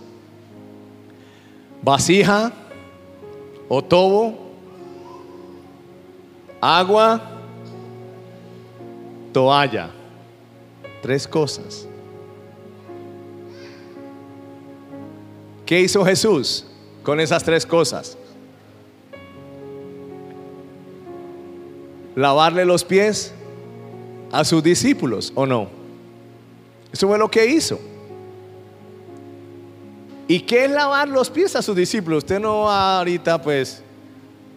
Vasija, 1.81 2.53
otobo, 3.67 4.51
agua, 6.61 7.19
toalla. 9.33 9.89
Tres 11.01 11.27
cosas. 11.27 11.87
¿Qué 15.65 15.81
hizo 15.81 16.05
Jesús 16.05 16.64
con 17.05 17.19
esas 17.19 17.43
tres 17.43 17.65
cosas? 17.65 18.17
Lavarle 22.15 22.65
los 22.65 22.83
pies 22.83 23.33
a 24.31 24.43
sus 24.43 24.63
discípulos, 24.63 25.31
¿o 25.35 25.45
no? 25.45 25.69
Eso 26.91 27.07
fue 27.07 27.17
lo 27.17 27.29
que 27.29 27.45
hizo. 27.45 27.79
¿Y 30.27 30.39
qué 30.41 30.65
es 30.65 30.71
lavar 30.71 31.07
los 31.07 31.29
pies 31.29 31.55
a 31.55 31.61
sus 31.61 31.75
discípulos? 31.75 32.23
Usted 32.23 32.39
no 32.39 32.63
va 32.63 32.97
ahorita, 32.97 33.41
pues, 33.41 33.83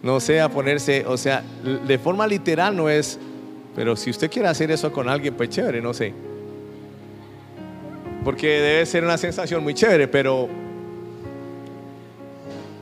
no 0.01 0.19
sé, 0.19 0.41
a 0.41 0.49
ponerse, 0.49 1.05
o 1.05 1.15
sea, 1.15 1.43
de 1.63 1.99
forma 1.99 2.25
literal 2.25 2.75
no 2.75 2.89
es, 2.89 3.19
pero 3.75 3.95
si 3.95 4.09
usted 4.09 4.31
quiere 4.31 4.47
hacer 4.47 4.71
eso 4.71 4.91
con 4.91 5.07
alguien, 5.07 5.35
pues 5.35 5.49
chévere, 5.49 5.81
no 5.81 5.93
sé. 5.93 6.13
Porque 8.23 8.47
debe 8.47 8.85
ser 8.87 9.03
una 9.03 9.17
sensación 9.17 9.61
muy 9.61 9.75
chévere, 9.75 10.07
pero, 10.07 10.49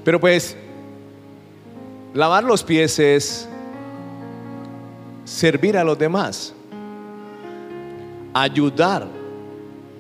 pero 0.08 0.22
pues, 0.22 0.56
lavar 2.14 2.42
los 2.42 2.64
pies 2.64 2.98
es 2.98 3.46
servir 5.26 5.76
a 5.78 5.84
los 5.84 6.00
demás, 6.00 6.54
ayudar 8.34 9.06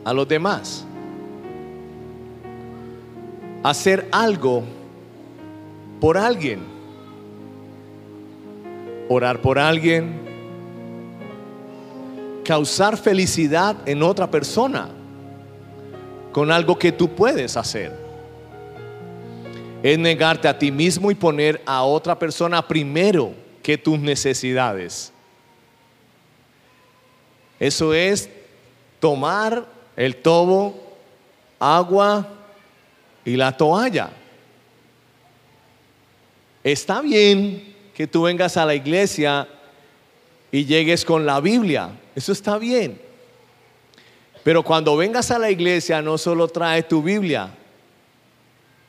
a 0.05 0.13
los 0.13 0.25
demás 0.25 0.85
hacer 3.63 4.07
algo 4.13 4.63
por 5.99 6.17
alguien, 6.17 6.61
orar 9.09 9.41
por 9.41 9.59
alguien, 9.59 10.21
causar 12.45 12.95
felicidad 12.95 13.75
en 13.85 14.01
otra 14.03 14.31
persona 14.31 14.87
con 16.31 16.49
algo 16.49 16.79
que 16.79 16.93
tú 16.93 17.09
puedes 17.09 17.57
hacer. 17.57 18.06
Es 19.83 19.97
negarte 19.97 20.47
a 20.47 20.57
ti 20.57 20.71
mismo 20.71 21.11
y 21.11 21.15
poner 21.15 21.61
a 21.65 21.83
otra 21.83 22.17
persona 22.17 22.65
primero 22.67 23.33
que 23.61 23.77
tus 23.77 23.99
necesidades. 23.99 25.11
Eso 27.59 27.93
es 27.93 28.29
tomar 28.99 29.65
el 29.95 30.15
tobo, 30.17 30.95
agua, 31.59 32.27
y 33.27 33.35
la 33.35 33.51
toalla. 33.51 34.09
Está 36.63 37.01
bien 37.01 37.75
que 37.93 38.07
tú 38.07 38.21
vengas 38.21 38.55
a 38.55 38.65
la 38.65 38.73
iglesia 38.73 39.45
y 40.49 40.63
llegues 40.63 41.03
con 41.03 41.25
la 41.25 41.41
Biblia. 41.41 41.89
Eso 42.15 42.31
está 42.31 42.57
bien. 42.57 43.01
Pero 44.45 44.63
cuando 44.63 44.95
vengas 44.95 45.29
a 45.29 45.39
la 45.39 45.51
iglesia 45.51 46.01
no 46.01 46.17
solo 46.17 46.47
trae 46.47 46.83
tu 46.83 47.03
Biblia, 47.03 47.49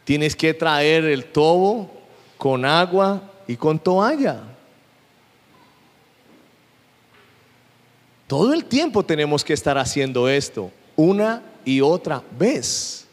tienes 0.08 0.34
que 0.34 0.54
traer 0.54 1.04
el 1.04 1.26
tobo 1.26 1.90
con 2.38 2.64
agua 2.64 3.20
y 3.46 3.56
con 3.56 3.78
toalla. 3.78 4.40
Todo 8.26 8.54
el 8.54 8.64
tiempo 8.64 9.04
tenemos 9.04 9.44
que 9.44 9.52
estar 9.52 9.76
haciendo 9.76 10.26
esto, 10.26 10.70
una 10.96 11.42
y 11.62 11.82
otra 11.82 12.22
vez. 12.38 13.06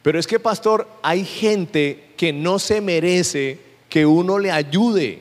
Pero 0.00 0.18
es 0.18 0.26
que, 0.26 0.40
pastor, 0.40 0.88
hay 1.02 1.26
gente 1.26 2.14
que 2.16 2.32
no 2.32 2.58
se 2.58 2.80
merece 2.80 3.60
que 3.90 4.06
uno 4.06 4.38
le 4.38 4.50
ayude. 4.50 5.20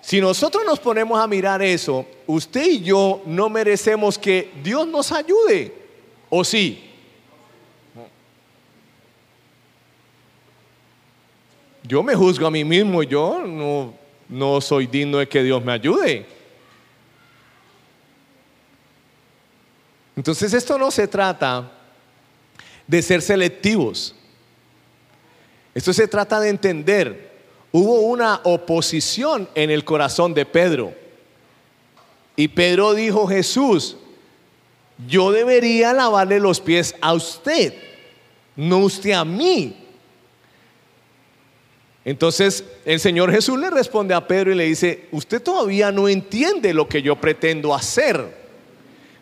Si 0.00 0.22
nosotros 0.22 0.64
nos 0.64 0.80
ponemos 0.80 1.20
a 1.20 1.26
mirar 1.26 1.60
eso, 1.60 2.06
usted 2.26 2.64
y 2.64 2.80
yo 2.80 3.20
no 3.26 3.50
merecemos 3.50 4.16
que 4.16 4.52
Dios 4.64 4.86
nos 4.86 5.12
ayude. 5.12 5.74
¿O 6.30 6.42
sí? 6.44 6.86
Yo 11.90 12.04
me 12.04 12.14
juzgo 12.14 12.46
a 12.46 12.52
mí 12.52 12.62
mismo, 12.62 13.02
yo 13.02 13.44
no, 13.44 13.92
no 14.28 14.60
soy 14.60 14.86
digno 14.86 15.18
de 15.18 15.28
que 15.28 15.42
Dios 15.42 15.64
me 15.64 15.72
ayude. 15.72 16.24
Entonces 20.14 20.54
esto 20.54 20.78
no 20.78 20.92
se 20.92 21.08
trata 21.08 21.68
de 22.86 23.02
ser 23.02 23.20
selectivos. 23.20 24.14
Esto 25.74 25.92
se 25.92 26.06
trata 26.06 26.38
de 26.38 26.50
entender. 26.50 27.32
Hubo 27.72 28.02
una 28.02 28.40
oposición 28.44 29.48
en 29.56 29.70
el 29.70 29.84
corazón 29.84 30.32
de 30.32 30.46
Pedro. 30.46 30.94
Y 32.36 32.46
Pedro 32.46 32.94
dijo, 32.94 33.26
Jesús, 33.26 33.96
yo 35.08 35.32
debería 35.32 35.92
lavarle 35.92 36.38
los 36.38 36.60
pies 36.60 36.94
a 37.00 37.14
usted, 37.14 37.74
no 38.54 38.78
usted 38.78 39.10
a 39.10 39.24
mí. 39.24 39.79
Entonces 42.04 42.64
el 42.84 42.98
Señor 42.98 43.30
Jesús 43.30 43.58
le 43.58 43.70
responde 43.70 44.14
a 44.14 44.26
Pedro 44.26 44.52
y 44.52 44.56
le 44.56 44.64
dice, 44.64 45.06
usted 45.12 45.42
todavía 45.42 45.92
no 45.92 46.08
entiende 46.08 46.72
lo 46.72 46.88
que 46.88 47.02
yo 47.02 47.16
pretendo 47.16 47.74
hacer. 47.74 48.38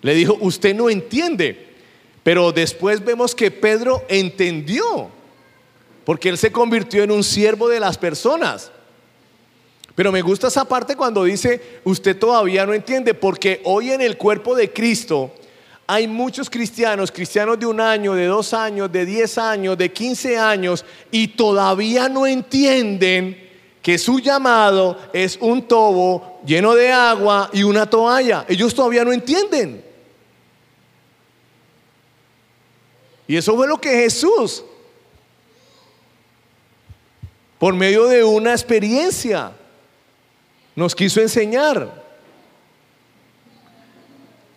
Le 0.00 0.14
dijo, 0.14 0.36
usted 0.40 0.74
no 0.74 0.88
entiende. 0.88 1.66
Pero 2.22 2.52
después 2.52 3.04
vemos 3.04 3.34
que 3.34 3.50
Pedro 3.50 4.04
entendió, 4.08 5.08
porque 6.04 6.28
él 6.28 6.38
se 6.38 6.52
convirtió 6.52 7.02
en 7.02 7.10
un 7.10 7.24
siervo 7.24 7.68
de 7.68 7.80
las 7.80 7.96
personas. 7.96 8.70
Pero 9.94 10.12
me 10.12 10.22
gusta 10.22 10.46
esa 10.46 10.64
parte 10.64 10.94
cuando 10.94 11.24
dice, 11.24 11.60
usted 11.82 12.16
todavía 12.16 12.64
no 12.64 12.74
entiende, 12.74 13.14
porque 13.14 13.60
hoy 13.64 13.90
en 13.90 14.00
el 14.00 14.16
cuerpo 14.16 14.54
de 14.54 14.72
Cristo 14.72 15.32
hay 15.90 16.06
muchos 16.06 16.50
cristianos, 16.50 17.10
cristianos 17.10 17.58
de 17.58 17.64
un 17.64 17.80
año, 17.80 18.12
de 18.12 18.26
dos 18.26 18.52
años, 18.52 18.92
de 18.92 19.06
diez 19.06 19.38
años, 19.38 19.78
de 19.78 19.90
quince 19.90 20.36
años, 20.36 20.84
y 21.10 21.28
todavía 21.28 22.10
no 22.10 22.26
entienden 22.26 23.48
que 23.80 23.96
su 23.96 24.20
llamado 24.20 24.98
es 25.14 25.38
un 25.40 25.66
tobo 25.66 26.40
lleno 26.44 26.74
de 26.74 26.92
agua 26.92 27.48
y 27.54 27.62
una 27.62 27.88
toalla. 27.88 28.44
Ellos 28.46 28.74
todavía 28.74 29.02
no 29.02 29.14
entienden. 29.14 29.82
Y 33.26 33.36
eso 33.36 33.56
fue 33.56 33.66
lo 33.66 33.80
que 33.80 33.88
Jesús, 33.88 34.62
por 37.58 37.72
medio 37.72 38.08
de 38.08 38.22
una 38.24 38.50
experiencia, 38.50 39.52
nos 40.76 40.94
quiso 40.94 41.22
enseñar. 41.22 42.07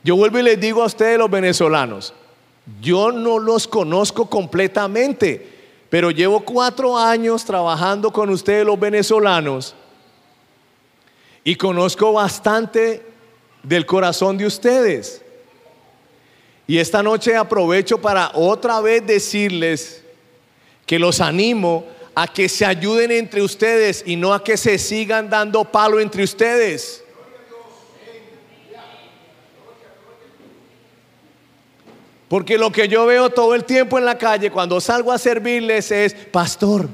Yo 0.04 0.16
vuelvo 0.16 0.40
y 0.40 0.44
les 0.44 0.60
digo 0.60 0.82
a 0.82 0.88
ustedes 0.88 1.18
los 1.18 1.30
venezolanos, 1.30 2.14
yo 2.82 3.12
no 3.12 3.40
los 3.40 3.68
conozco 3.68 4.30
completamente, 4.30 5.48
pero 5.90 6.10
llevo 6.12 6.42
cuatro 6.42 6.98
años 6.98 7.46
trabajando 7.46 8.12
con 8.12 8.30
ustedes 8.30 8.66
los 8.66 8.80
venezolanos 8.80 9.76
y 11.44 11.56
conozco 11.56 12.14
bastante 12.14 13.04
del 13.64 13.86
corazón 13.86 14.38
de 14.38 14.46
ustedes. 14.46 15.22
Y 16.68 16.78
esta 16.78 17.04
noche 17.04 17.36
aprovecho 17.36 18.00
para 18.00 18.32
otra 18.34 18.80
vez 18.82 19.06
decirles 19.06 20.04
que 20.86 20.98
los 20.98 21.20
animo 21.20 21.86
a 22.16 22.28
que 22.28 22.48
se 22.50 22.66
ayuden 22.66 23.12
entre 23.12 23.42
ustedes 23.42 24.04
y 24.06 24.16
no 24.16 24.34
a 24.34 24.44
que 24.44 24.58
se 24.58 24.78
sigan 24.78 25.30
dando 25.30 25.66
palo 25.66 26.00
entre 26.00 26.24
ustedes. 26.24 27.01
Porque 32.32 32.58
lo 32.58 32.72
que 32.72 32.88
yo 32.88 33.06
veo 33.06 33.30
todo 33.30 33.56
el 33.56 33.66
tiempo 33.66 33.98
en 33.98 34.06
la 34.06 34.18
calle 34.18 34.52
cuando 34.52 34.80
salgo 34.80 35.12
a 35.12 35.18
servirles 35.18 35.92
es, 35.92 36.14
pastor, 36.14 36.88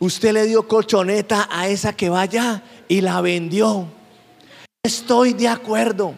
usted 0.00 0.32
le 0.32 0.46
dio 0.46 0.66
colchoneta 0.66 1.48
a 1.48 1.68
esa 1.68 1.92
que 1.92 2.08
vaya 2.08 2.60
y 2.88 3.02
la 3.02 3.20
vendió. 3.20 3.86
Estoy 4.82 5.32
de 5.32 5.46
acuerdo. 5.46 6.16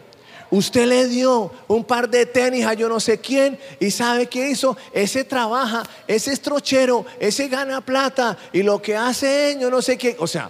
Usted 0.49 0.87
le 0.87 1.07
dio 1.07 1.51
un 1.67 1.83
par 1.83 2.09
de 2.09 2.25
tenis 2.25 2.65
a 2.65 2.73
yo 2.73 2.89
no 2.89 2.99
sé 2.99 3.19
quién 3.19 3.59
y 3.79 3.91
sabe 3.91 4.25
qué 4.25 4.49
hizo. 4.49 4.75
Ese 4.91 5.23
trabaja, 5.23 5.83
ese 6.07 6.33
estrochero, 6.33 7.05
ese 7.19 7.47
gana 7.47 7.79
plata 7.79 8.35
y 8.51 8.63
lo 8.63 8.81
que 8.81 8.97
hace 8.97 9.55
yo 9.61 9.69
no 9.69 9.83
sé 9.83 9.99
qué. 9.99 10.15
O 10.17 10.25
sea, 10.25 10.49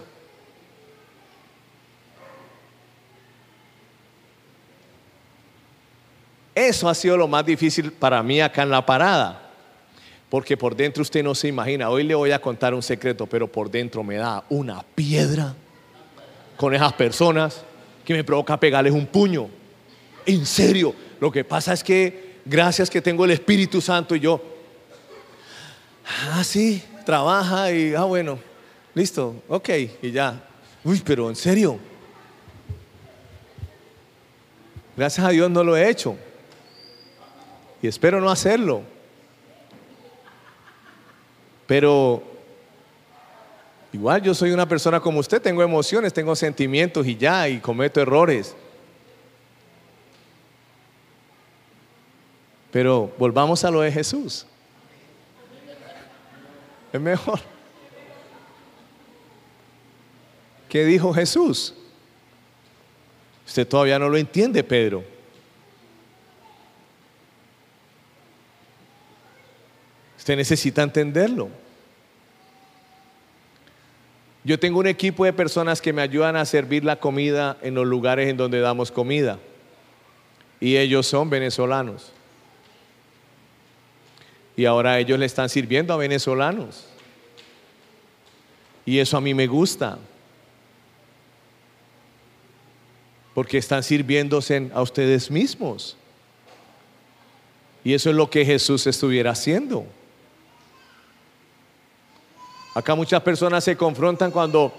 eso 6.68 6.88
ha 6.88 6.94
sido 6.94 7.16
lo 7.16 7.28
más 7.28 7.44
difícil 7.44 7.92
para 7.92 8.22
mí 8.22 8.40
acá 8.40 8.62
en 8.62 8.70
la 8.70 8.84
parada. 8.84 9.50
Porque 10.28 10.56
por 10.56 10.76
dentro 10.76 11.02
usted 11.02 11.24
no 11.24 11.34
se 11.34 11.48
imagina. 11.48 11.90
Hoy 11.90 12.04
le 12.04 12.14
voy 12.14 12.30
a 12.30 12.40
contar 12.40 12.72
un 12.72 12.82
secreto, 12.82 13.26
pero 13.26 13.50
por 13.50 13.70
dentro 13.70 14.04
me 14.04 14.16
da 14.16 14.44
una 14.48 14.82
piedra 14.94 15.54
con 16.56 16.74
esas 16.74 16.92
personas 16.92 17.62
que 18.04 18.14
me 18.14 18.22
provoca 18.22 18.58
pegarles 18.58 18.92
un 18.92 19.06
puño. 19.06 19.48
En 20.24 20.46
serio, 20.46 20.94
lo 21.18 21.32
que 21.32 21.42
pasa 21.42 21.72
es 21.72 21.82
que 21.82 22.36
gracias 22.44 22.88
que 22.88 23.00
tengo 23.00 23.24
el 23.24 23.32
Espíritu 23.32 23.80
Santo 23.80 24.14
y 24.14 24.20
yo, 24.20 24.40
ah, 26.30 26.44
sí, 26.44 26.82
trabaja 27.04 27.72
y, 27.72 27.94
ah, 27.94 28.04
bueno, 28.04 28.38
listo, 28.94 29.42
ok, 29.48 29.68
y 30.02 30.10
ya. 30.12 30.44
Uy, 30.84 31.02
pero 31.04 31.28
en 31.28 31.36
serio. 31.36 31.78
Gracias 34.96 35.26
a 35.26 35.30
Dios 35.30 35.50
no 35.50 35.64
lo 35.64 35.76
he 35.76 35.88
hecho. 35.88 36.16
Y 37.82 37.88
espero 37.88 38.20
no 38.20 38.30
hacerlo. 38.30 38.82
Pero 41.66 42.22
igual 43.92 44.22
yo 44.22 44.34
soy 44.34 44.50
una 44.50 44.68
persona 44.68 45.00
como 45.00 45.20
usted, 45.20 45.40
tengo 45.40 45.62
emociones, 45.62 46.12
tengo 46.12 46.34
sentimientos 46.34 47.06
y 47.06 47.16
ya, 47.16 47.48
y 47.48 47.60
cometo 47.60 48.00
errores. 48.00 48.56
Pero 52.70 53.12
volvamos 53.18 53.64
a 53.64 53.70
lo 53.70 53.80
de 53.80 53.90
Jesús. 53.90 54.46
Es 56.92 57.00
mejor. 57.00 57.40
¿Qué 60.68 60.84
dijo 60.84 61.12
Jesús? 61.12 61.74
Usted 63.46 63.66
todavía 63.66 63.98
no 63.98 64.08
lo 64.08 64.16
entiende, 64.16 64.62
Pedro. 64.62 65.02
Usted 70.30 70.38
necesita 70.38 70.84
entenderlo. 70.84 71.48
Yo 74.44 74.60
tengo 74.60 74.78
un 74.78 74.86
equipo 74.86 75.24
de 75.24 75.32
personas 75.32 75.80
que 75.80 75.92
me 75.92 76.02
ayudan 76.02 76.36
a 76.36 76.44
servir 76.44 76.84
la 76.84 77.00
comida 77.00 77.58
en 77.62 77.74
los 77.74 77.84
lugares 77.84 78.28
en 78.28 78.36
donde 78.36 78.60
damos 78.60 78.92
comida. 78.92 79.40
Y 80.60 80.76
ellos 80.76 81.08
son 81.08 81.30
venezolanos. 81.30 82.12
Y 84.56 84.66
ahora 84.66 85.00
ellos 85.00 85.18
le 85.18 85.26
están 85.26 85.48
sirviendo 85.48 85.92
a 85.94 85.96
venezolanos. 85.96 86.86
Y 88.86 89.00
eso 89.00 89.16
a 89.16 89.20
mí 89.20 89.34
me 89.34 89.48
gusta. 89.48 89.98
Porque 93.34 93.58
están 93.58 93.82
sirviéndose 93.82 94.70
a 94.72 94.80
ustedes 94.80 95.28
mismos. 95.28 95.96
Y 97.82 97.94
eso 97.94 98.10
es 98.10 98.14
lo 98.14 98.30
que 98.30 98.44
Jesús 98.44 98.86
estuviera 98.86 99.32
haciendo. 99.32 99.86
Acá 102.74 102.94
muchas 102.94 103.22
personas 103.22 103.64
se 103.64 103.76
confrontan 103.76 104.30
cuando 104.30 104.72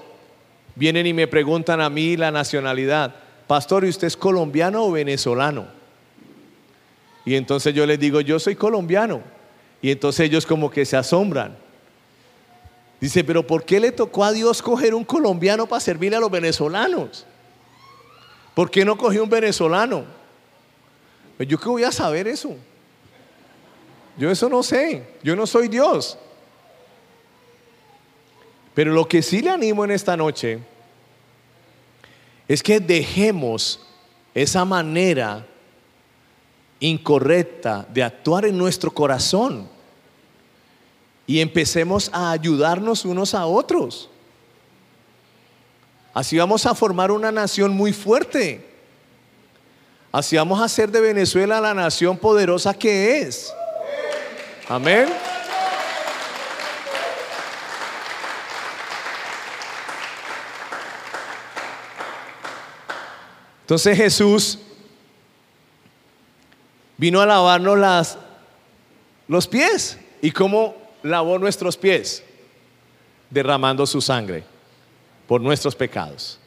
vienen 0.76 1.06
y 1.08 1.14
me 1.14 1.28
preguntan 1.28 1.82
a 1.82 1.90
mí 1.90 2.16
la 2.16 2.32
nacionalidad. 2.32 3.14
Pastor, 3.48 3.84
¿y 3.86 3.90
usted 3.90 4.08
es 4.08 4.16
colombiano 4.16 4.86
o 4.86 4.92
venezolano? 4.92 5.68
Y 7.26 7.36
entonces 7.36 7.74
yo 7.74 7.86
les 7.86 8.00
digo, 8.00 8.22
yo 8.22 8.40
soy 8.40 8.56
colombiano. 8.56 9.22
Y 9.82 9.92
entonces 9.92 10.28
ellos 10.28 10.46
como 10.46 10.72
que 10.72 10.86
se 10.86 10.96
asombran. 10.96 11.58
Dice, 13.00 13.24
pero 13.24 13.46
¿por 13.46 13.66
qué 13.66 13.80
le 13.80 13.92
tocó 13.92 14.24
a 14.24 14.32
Dios 14.32 14.62
coger 14.62 14.94
un 14.94 15.04
colombiano 15.04 15.66
para 15.68 15.80
servirle 15.80 16.18
a 16.18 16.20
los 16.20 16.32
venezolanos? 16.32 17.26
¿Por 18.54 18.70
qué 18.70 18.86
no 18.86 18.98
cogió 18.98 19.24
un 19.24 19.30
venezolano? 19.30 20.06
Pues 21.36 21.50
yo 21.50 21.60
qué 21.60 21.68
voy 21.68 21.84
a 21.84 21.92
saber 21.92 22.28
eso. 22.28 22.56
Yo 24.18 24.30
eso 24.30 24.48
no 24.50 24.62
sé. 24.62 25.04
Yo 25.24 25.36
no 25.36 25.48
soy 25.48 25.68
Dios. 25.68 26.18
Pero 28.74 28.94
lo 28.94 29.08
que 29.08 29.22
sí 29.22 29.42
le 29.42 29.50
animo 29.50 29.84
en 29.84 29.92
esta 29.92 30.16
noche 30.16 30.60
es 32.48 32.64
que 32.64 32.80
dejemos 32.80 33.80
esa 34.34 34.66
manera 34.66 35.46
incorrecta 36.80 37.86
de 37.94 38.04
actuar 38.04 38.46
en 38.46 38.58
nuestro 38.58 38.92
corazón 38.92 39.70
y 41.28 41.40
empecemos 41.40 42.10
a 42.14 42.32
ayudarnos 42.32 43.06
unos 43.06 43.34
a 43.34 43.46
otros. 43.46 44.10
Así 46.14 46.38
vamos 46.38 46.66
a 46.66 46.76
formar 46.76 47.12
una 47.12 47.32
nación 47.32 47.72
muy 47.72 47.94
fuerte. 47.94 48.68
Así 50.12 50.36
vamos 50.36 50.60
a 50.60 50.66
hacer 50.66 50.92
de 50.92 51.00
Venezuela 51.00 51.62
la 51.62 51.74
nación 51.74 52.18
poderosa 52.18 52.74
que 52.74 53.22
es. 53.22 53.54
Amén. 54.68 55.08
Entonces 63.72 63.96
Jesús 63.96 64.60
vino 66.98 67.22
a 67.22 67.26
lavarnos 67.26 67.80
las, 67.80 68.18
los 69.30 69.48
pies. 69.48 69.98
¿Y 70.22 70.30
cómo 70.32 70.76
lavó 71.04 71.40
nuestros 71.40 71.78
pies? 71.78 72.22
Derramando 73.30 73.88
su 73.88 74.02
sangre 74.02 74.44
por 75.26 75.40
nuestros 75.40 75.74
pecados, 75.74 76.38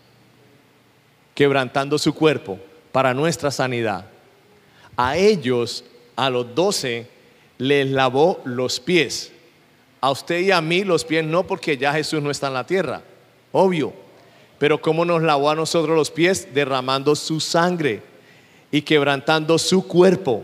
quebrantando 1.34 1.96
su 1.96 2.14
cuerpo 2.14 2.58
para 2.92 3.14
nuestra 3.14 3.50
sanidad. 3.50 4.04
A 4.94 5.16
ellos, 5.16 5.82
a 6.16 6.28
los 6.28 6.54
doce, 6.54 7.08
les 7.56 7.88
lavó 7.90 8.42
los 8.44 8.78
pies. 8.78 9.32
A 10.02 10.10
usted 10.10 10.40
y 10.40 10.50
a 10.50 10.60
mí 10.60 10.84
los 10.84 11.06
pies 11.06 11.24
no, 11.24 11.46
porque 11.46 11.78
ya 11.78 11.90
Jesús 11.94 12.22
no 12.22 12.30
está 12.30 12.48
en 12.48 12.52
la 12.52 12.66
tierra, 12.66 13.00
obvio. 13.50 14.03
Pero 14.64 14.80
¿cómo 14.80 15.04
nos 15.04 15.22
lavó 15.22 15.50
a 15.50 15.54
nosotros 15.54 15.94
los 15.94 16.10
pies? 16.10 16.48
Derramando 16.54 17.14
su 17.14 17.38
sangre 17.38 18.02
y 18.70 18.80
quebrantando 18.80 19.58
su 19.58 19.86
cuerpo. 19.86 20.42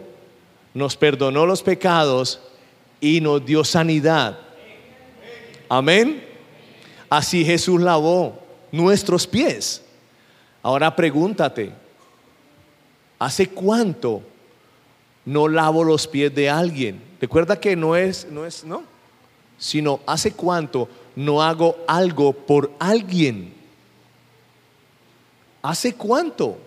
Nos 0.74 0.94
perdonó 0.94 1.46
los 1.46 1.62
pecados 1.62 2.38
y 3.00 3.22
nos 3.22 3.42
dio 3.46 3.64
sanidad. 3.64 4.38
Amén. 5.70 6.22
Así 7.08 7.46
Jesús 7.46 7.80
lavó 7.80 8.38
nuestros 8.70 9.26
pies. 9.26 9.82
Ahora 10.62 10.94
pregúntate, 10.94 11.72
¿hace 13.18 13.48
cuánto 13.48 14.20
no 15.24 15.48
lavo 15.48 15.82
los 15.82 16.06
pies 16.06 16.34
de 16.34 16.50
alguien? 16.50 17.02
Recuerda 17.22 17.58
que 17.58 17.74
no 17.74 17.96
es, 17.96 18.26
no 18.30 18.44
es, 18.44 18.64
no, 18.64 18.82
sino 19.56 20.00
hace 20.04 20.32
cuánto 20.32 20.90
no 21.16 21.42
hago 21.42 21.78
algo 21.88 22.34
por 22.34 22.70
alguien. 22.78 23.58
¿Hace 25.62 25.94
cuánto? 25.94 26.58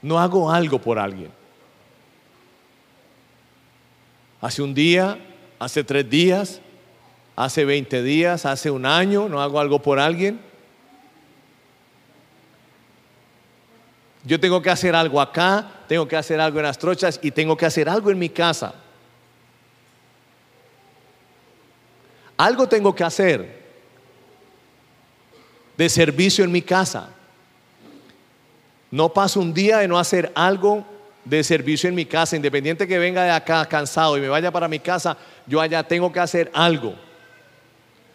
No 0.00 0.18
hago 0.18 0.50
algo 0.50 0.80
por 0.80 0.98
alguien. 0.98 1.30
Hace 4.40 4.62
un 4.62 4.74
día, 4.74 5.18
hace 5.58 5.82
tres 5.82 6.08
días, 6.08 6.60
hace 7.34 7.64
20 7.64 8.02
días, 8.02 8.46
hace 8.46 8.70
un 8.70 8.86
año, 8.86 9.28
no 9.28 9.42
hago 9.42 9.60
algo 9.60 9.82
por 9.82 9.98
alguien. 9.98 10.40
Yo 14.24 14.40
tengo 14.40 14.62
que 14.62 14.70
hacer 14.70 14.94
algo 14.94 15.20
acá, 15.20 15.84
tengo 15.86 16.08
que 16.08 16.16
hacer 16.16 16.40
algo 16.40 16.58
en 16.58 16.64
las 16.64 16.78
trochas 16.78 17.20
y 17.22 17.30
tengo 17.30 17.56
que 17.56 17.66
hacer 17.66 17.88
algo 17.88 18.10
en 18.10 18.18
mi 18.18 18.28
casa. 18.28 18.74
Algo 22.36 22.68
tengo 22.68 22.94
que 22.94 23.04
hacer 23.04 23.65
de 25.76 25.88
servicio 25.88 26.44
en 26.44 26.52
mi 26.52 26.62
casa. 26.62 27.10
No 28.90 29.12
paso 29.12 29.40
un 29.40 29.52
día 29.52 29.78
de 29.78 29.88
no 29.88 29.98
hacer 29.98 30.32
algo 30.34 30.84
de 31.24 31.42
servicio 31.42 31.88
en 31.88 31.94
mi 31.94 32.06
casa, 32.06 32.36
independiente 32.36 32.86
que 32.86 32.98
venga 32.98 33.24
de 33.24 33.30
acá 33.30 33.66
cansado 33.66 34.16
y 34.16 34.20
me 34.20 34.28
vaya 34.28 34.52
para 34.52 34.68
mi 34.68 34.78
casa, 34.78 35.16
yo 35.46 35.60
allá 35.60 35.82
tengo 35.82 36.12
que 36.12 36.20
hacer 36.20 36.50
algo. 36.54 36.94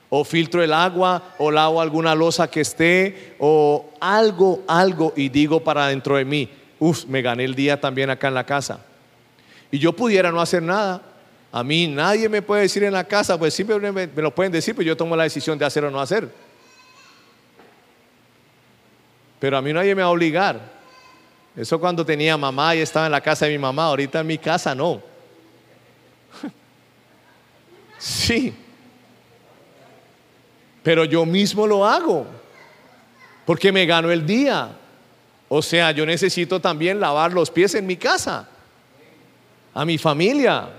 O 0.09 0.23
filtro 0.23 0.63
el 0.63 0.73
agua, 0.73 1.35
o 1.37 1.51
lavo 1.51 1.81
alguna 1.81 2.15
losa 2.15 2.49
que 2.49 2.61
esté, 2.61 3.35
o 3.39 3.89
algo, 3.99 4.63
algo, 4.67 5.13
y 5.15 5.29
digo 5.29 5.63
para 5.63 5.87
dentro 5.87 6.15
de 6.15 6.25
mí, 6.25 6.49
uff, 6.79 7.05
me 7.05 7.21
gané 7.21 7.43
el 7.45 7.55
día 7.55 7.79
también 7.79 8.09
acá 8.09 8.29
en 8.29 8.33
la 8.33 8.45
casa. 8.45 8.79
Y 9.71 9.79
yo 9.79 9.93
pudiera 9.93 10.31
no 10.31 10.41
hacer 10.41 10.63
nada. 10.63 11.01
A 11.51 11.63
mí 11.63 11.87
nadie 11.87 12.27
me 12.29 12.41
puede 12.41 12.63
decir 12.63 12.83
en 12.83 12.93
la 12.93 13.03
casa, 13.03 13.37
pues 13.37 13.53
siempre 13.53 13.77
me, 13.79 14.07
me 14.07 14.21
lo 14.21 14.33
pueden 14.33 14.51
decir, 14.51 14.73
pero 14.73 14.87
yo 14.87 14.97
tomo 14.97 15.15
la 15.15 15.23
decisión 15.23 15.57
de 15.57 15.65
hacer 15.65 15.83
o 15.83 15.91
no 15.91 15.99
hacer. 15.99 16.29
Pero 19.41 19.57
a 19.57 19.61
mí 19.63 19.73
nadie 19.73 19.95
me 19.95 20.03
va 20.03 20.07
a 20.09 20.11
obligar. 20.11 20.61
Eso 21.55 21.79
cuando 21.79 22.05
tenía 22.05 22.37
mamá 22.37 22.75
y 22.75 22.79
estaba 22.79 23.07
en 23.07 23.11
la 23.11 23.21
casa 23.21 23.47
de 23.47 23.53
mi 23.53 23.57
mamá, 23.57 23.85
ahorita 23.85 24.19
en 24.19 24.27
mi 24.27 24.37
casa 24.37 24.75
no. 24.75 25.01
sí. 27.97 28.53
Pero 30.83 31.05
yo 31.05 31.25
mismo 31.25 31.65
lo 31.65 31.83
hago. 31.87 32.27
Porque 33.43 33.71
me 33.71 33.87
gano 33.87 34.11
el 34.11 34.27
día. 34.27 34.77
O 35.49 35.63
sea, 35.63 35.89
yo 35.89 36.05
necesito 36.05 36.59
también 36.59 36.99
lavar 36.99 37.33
los 37.33 37.49
pies 37.49 37.73
en 37.73 37.87
mi 37.87 37.97
casa. 37.97 38.47
a 39.73 39.83
mi 39.85 39.97
familia. 39.97 40.69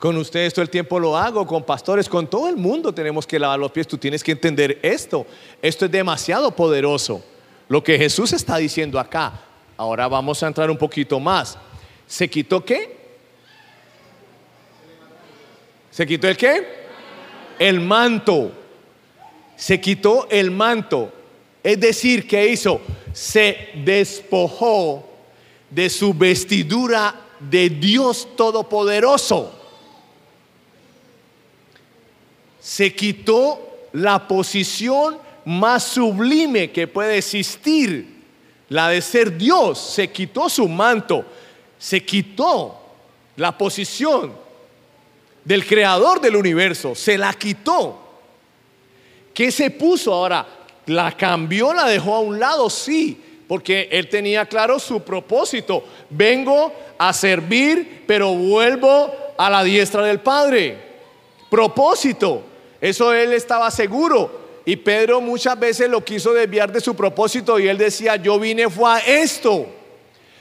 Con 0.00 0.16
ustedes 0.16 0.54
todo 0.54 0.62
el 0.62 0.70
tiempo 0.70 0.98
lo 0.98 1.14
hago, 1.14 1.46
con 1.46 1.62
pastores, 1.62 2.08
con 2.08 2.26
todo 2.26 2.48
el 2.48 2.56
mundo 2.56 2.90
tenemos 2.94 3.26
que 3.26 3.38
lavar 3.38 3.58
los 3.58 3.70
pies. 3.70 3.86
Tú 3.86 3.98
tienes 3.98 4.24
que 4.24 4.32
entender 4.32 4.78
esto. 4.80 5.26
Esto 5.60 5.84
es 5.84 5.90
demasiado 5.90 6.50
poderoso. 6.56 7.22
Lo 7.68 7.84
que 7.84 7.98
Jesús 7.98 8.32
está 8.32 8.56
diciendo 8.56 8.98
acá. 8.98 9.42
Ahora 9.76 10.08
vamos 10.08 10.42
a 10.42 10.46
entrar 10.46 10.70
un 10.70 10.78
poquito 10.78 11.20
más. 11.20 11.58
¿Se 12.06 12.30
quitó 12.30 12.64
qué? 12.64 12.96
¿Se 15.90 16.06
quitó 16.06 16.28
el 16.28 16.36
qué? 16.38 16.66
El 17.58 17.78
manto. 17.80 18.52
Se 19.54 19.78
quitó 19.82 20.26
el 20.30 20.50
manto. 20.50 21.12
Es 21.62 21.78
decir, 21.78 22.26
¿qué 22.26 22.48
hizo? 22.48 22.80
Se 23.12 23.68
despojó 23.84 25.06
de 25.68 25.90
su 25.90 26.14
vestidura 26.14 27.20
de 27.38 27.68
Dios 27.68 28.28
Todopoderoso. 28.34 29.59
Se 32.60 32.94
quitó 32.94 33.88
la 33.92 34.28
posición 34.28 35.18
más 35.44 35.82
sublime 35.84 36.70
que 36.70 36.86
puede 36.86 37.18
existir, 37.18 38.20
la 38.68 38.88
de 38.88 39.00
ser 39.00 39.36
Dios. 39.36 39.78
Se 39.78 40.10
quitó 40.10 40.48
su 40.48 40.68
manto, 40.68 41.24
se 41.78 42.04
quitó 42.04 42.78
la 43.36 43.56
posición 43.56 44.32
del 45.44 45.66
creador 45.66 46.20
del 46.20 46.36
universo, 46.36 46.94
se 46.94 47.16
la 47.16 47.32
quitó. 47.32 47.98
¿Qué 49.32 49.50
se 49.50 49.70
puso 49.70 50.12
ahora? 50.12 50.46
¿La 50.86 51.12
cambió, 51.12 51.72
la 51.72 51.86
dejó 51.86 52.14
a 52.14 52.20
un 52.20 52.38
lado? 52.38 52.68
Sí, 52.68 53.20
porque 53.48 53.88
él 53.90 54.08
tenía 54.08 54.46
claro 54.46 54.78
su 54.78 55.02
propósito. 55.02 55.84
Vengo 56.10 56.72
a 56.98 57.12
servir, 57.12 58.04
pero 58.06 58.34
vuelvo 58.34 59.10
a 59.36 59.48
la 59.48 59.64
diestra 59.64 60.02
del 60.04 60.20
Padre. 60.20 60.76
Propósito. 61.48 62.49
Eso 62.80 63.12
él 63.12 63.32
estaba 63.32 63.70
seguro. 63.70 64.40
Y 64.64 64.76
Pedro 64.76 65.20
muchas 65.20 65.58
veces 65.58 65.88
lo 65.88 66.04
quiso 66.04 66.32
desviar 66.32 66.70
de 66.70 66.80
su 66.80 66.94
propósito 66.94 67.58
y 67.58 67.68
él 67.68 67.78
decía, 67.78 68.16
yo 68.16 68.38
vine 68.38 68.68
fue 68.68 68.90
a 68.90 68.98
esto. 68.98 69.66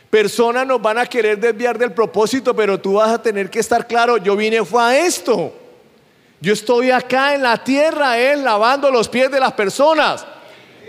Personas 0.10 0.66
nos 0.66 0.82
van 0.82 0.98
a 0.98 1.06
querer 1.06 1.40
desviar 1.40 1.78
del 1.78 1.94
propósito, 1.94 2.56
pero 2.56 2.80
tú 2.80 2.94
vas 2.94 3.12
a 3.12 3.22
tener 3.22 3.50
que 3.50 3.60
estar 3.60 3.88
claro, 3.88 4.18
yo 4.18 4.36
vine 4.36 4.64
fue 4.66 4.82
a 4.82 5.06
esto. 5.06 5.54
Yo 6.42 6.54
estoy 6.54 6.90
acá 6.90 7.36
en 7.36 7.44
la 7.44 7.64
tierra, 7.64 8.18
él 8.18 8.44
lavando 8.44 8.90
los 8.90 9.10
pies 9.10 9.30
de 9.30 9.40
las 9.40 9.54
personas. 9.54 10.26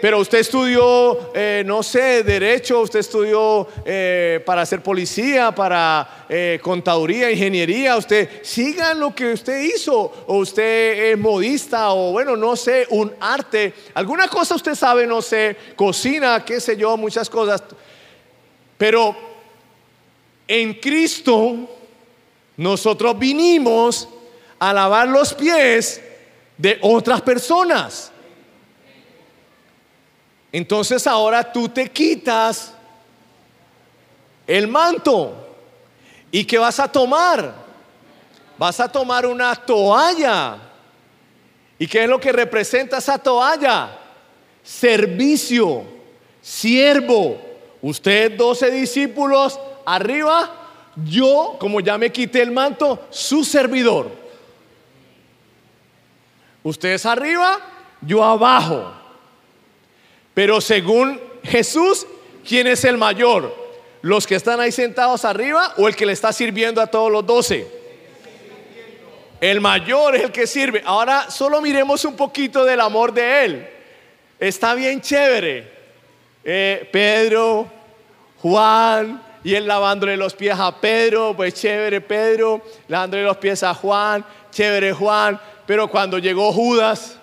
Pero 0.00 0.18
usted 0.18 0.38
estudió, 0.38 1.32
eh, 1.34 1.62
no 1.66 1.82
sé, 1.82 2.22
derecho, 2.22 2.80
usted 2.80 3.00
estudió 3.00 3.68
eh, 3.84 4.42
para 4.46 4.64
ser 4.64 4.82
policía, 4.82 5.52
para 5.52 6.24
eh, 6.28 6.58
contaduría, 6.62 7.30
ingeniería, 7.30 7.96
usted 7.96 8.42
siga 8.42 8.94
lo 8.94 9.14
que 9.14 9.32
usted 9.32 9.60
hizo, 9.60 10.12
o 10.26 10.38
usted 10.38 11.12
es 11.12 11.18
modista, 11.18 11.92
o 11.92 12.12
bueno, 12.12 12.36
no 12.36 12.56
sé, 12.56 12.86
un 12.90 13.12
arte, 13.20 13.74
alguna 13.94 14.28
cosa 14.28 14.54
usted 14.54 14.74
sabe, 14.74 15.06
no 15.06 15.20
sé, 15.20 15.56
cocina, 15.76 16.44
qué 16.44 16.60
sé 16.60 16.76
yo, 16.76 16.96
muchas 16.96 17.28
cosas. 17.28 17.62
Pero 18.78 19.14
en 20.48 20.74
Cristo 20.74 21.68
nosotros 22.56 23.18
vinimos 23.18 24.08
a 24.58 24.72
lavar 24.72 25.08
los 25.08 25.34
pies 25.34 26.00
de 26.56 26.78
otras 26.82 27.20
personas. 27.22 28.12
Entonces 30.52 31.06
ahora 31.06 31.52
tú 31.52 31.68
te 31.68 31.90
quitas 31.90 32.74
el 34.46 34.66
manto. 34.66 35.48
¿Y 36.30 36.44
qué 36.44 36.58
vas 36.58 36.80
a 36.80 36.90
tomar? 36.90 37.54
Vas 38.58 38.80
a 38.80 38.90
tomar 38.90 39.26
una 39.26 39.54
toalla. 39.54 40.56
¿Y 41.78 41.86
qué 41.86 42.02
es 42.02 42.08
lo 42.08 42.20
que 42.20 42.32
representa 42.32 42.98
esa 42.98 43.18
toalla? 43.18 43.98
Servicio, 44.62 45.84
siervo. 46.42 47.40
Usted, 47.80 48.36
doce 48.36 48.70
discípulos, 48.70 49.58
arriba. 49.86 50.56
Yo, 51.04 51.56
como 51.58 51.80
ya 51.80 51.96
me 51.96 52.10
quité 52.10 52.42
el 52.42 52.50
manto, 52.50 53.06
su 53.10 53.44
servidor. 53.44 54.10
Ustedes 56.62 57.06
arriba, 57.06 57.58
yo 58.02 58.22
abajo. 58.22 58.99
Pero 60.40 60.59
según 60.62 61.20
Jesús, 61.42 62.07
¿quién 62.48 62.66
es 62.66 62.87
el 62.87 62.96
mayor? 62.96 63.55
¿Los 64.00 64.26
que 64.26 64.37
están 64.37 64.59
ahí 64.59 64.72
sentados 64.72 65.26
arriba 65.26 65.74
o 65.76 65.87
el 65.87 65.94
que 65.94 66.07
le 66.07 66.14
está 66.14 66.33
sirviendo 66.33 66.81
a 66.81 66.87
todos 66.87 67.12
los 67.12 67.26
doce? 67.26 67.66
El 69.38 69.61
mayor 69.61 70.16
es 70.16 70.22
el 70.22 70.33
que 70.33 70.46
sirve. 70.46 70.83
Ahora 70.87 71.31
solo 71.31 71.61
miremos 71.61 72.07
un 72.07 72.16
poquito 72.16 72.64
del 72.64 72.81
amor 72.81 73.12
de 73.12 73.44
él. 73.44 73.68
Está 74.38 74.72
bien 74.72 75.03
chévere. 75.03 75.70
Eh, 76.42 76.88
Pedro, 76.90 77.70
Juan, 78.40 79.22
y 79.44 79.55
él 79.55 79.66
lavándole 79.66 80.16
los 80.16 80.33
pies 80.33 80.57
a 80.59 80.74
Pedro, 80.81 81.35
pues 81.37 81.53
chévere 81.53 82.00
Pedro, 82.00 82.62
lavándole 82.88 83.24
los 83.24 83.37
pies 83.37 83.62
a 83.62 83.74
Juan, 83.74 84.24
chévere 84.50 84.94
Juan, 84.94 85.38
pero 85.66 85.88
cuando 85.88 86.16
llegó 86.16 86.50
Judas, 86.50 87.19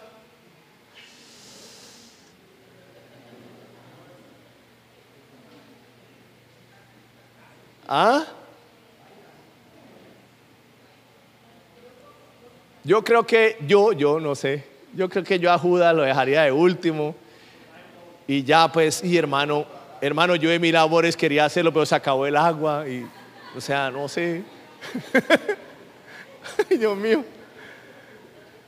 ¿Ah? 7.88 8.26
Yo 12.84 13.04
creo 13.04 13.26
que 13.26 13.58
yo, 13.66 13.92
yo 13.92 14.20
no 14.20 14.36
sé, 14.36 14.66
yo 14.94 15.10
creo 15.10 15.24
que 15.24 15.40
yo 15.40 15.52
a 15.52 15.58
Judas 15.58 15.96
lo 15.96 16.04
dejaría 16.04 16.44
de 16.44 16.52
último. 16.52 17.16
Y 18.28 18.44
ya 18.44 18.70
pues, 18.72 19.04
y 19.04 19.18
hermano, 19.18 19.66
hermano, 20.02 20.36
yo 20.36 20.50
de 20.50 20.60
mis 20.60 20.74
labores 20.74 21.16
quería 21.16 21.46
hacerlo, 21.46 21.72
pero 21.72 21.86
se 21.86 21.96
acabó 21.96 22.26
el 22.26 22.36
agua 22.36 22.88
y, 22.88 23.06
o 23.56 23.62
sea, 23.62 23.90
no 23.90 24.08
sé. 24.08 24.44
Dios 26.70 26.98
mío. 26.98 27.24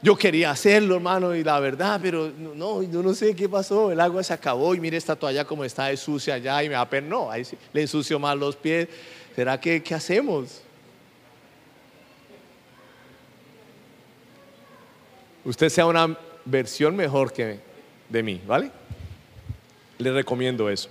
Yo 0.01 0.15
quería 0.15 0.51
hacerlo, 0.51 0.95
hermano, 0.95 1.35
y 1.35 1.43
la 1.43 1.59
verdad, 1.59 1.99
pero 2.01 2.29
no, 2.29 2.81
yo 2.83 3.03
no 3.03 3.13
sé 3.13 3.35
qué 3.35 3.49
pasó. 3.49 3.91
El 3.91 3.99
agua 3.99 4.23
se 4.23 4.31
acabó 4.31 4.73
y 4.73 4.79
mire 4.79 4.95
esta 4.95 5.15
toalla 5.15 5.43
como 5.43 5.65
está 5.65 5.87
de 5.87 5.97
sucia 5.97 6.35
allá 6.35 6.63
y 6.63 6.69
me 6.69 6.75
da 6.75 6.89
pena. 6.89 7.09
No, 7.09 7.29
ahí 7.29 7.43
le 7.73 7.81
ensucio 7.81 8.17
más 8.17 8.37
los 8.37 8.55
pies. 8.55 8.87
¿Será 9.35 9.59
que 9.59 9.83
qué 9.83 9.95
hacemos? 9.95 10.61
Usted 15.43 15.67
sea 15.67 15.85
una 15.85 16.17
versión 16.45 16.95
mejor 16.95 17.33
que 17.33 17.59
de 18.07 18.23
mí, 18.23 18.41
¿vale? 18.47 18.71
Le 19.97 20.13
recomiendo 20.13 20.69
eso. 20.69 20.89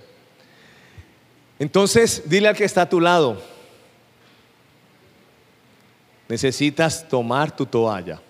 Entonces, 1.57 2.23
dile 2.27 2.47
al 2.47 2.55
que 2.55 2.63
está 2.63 2.83
a 2.83 2.89
tu 2.89 3.01
lado, 3.01 3.41
necesitas 6.27 7.07
tomar 7.09 7.55
tu 7.55 7.65
toalla 7.65 8.21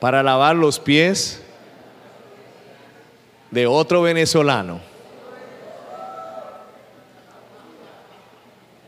para 0.00 0.22
lavar 0.22 0.56
los 0.56 0.78
pies 0.78 1.42
de 3.50 3.66
otro 3.66 4.02
venezolano. 4.02 4.80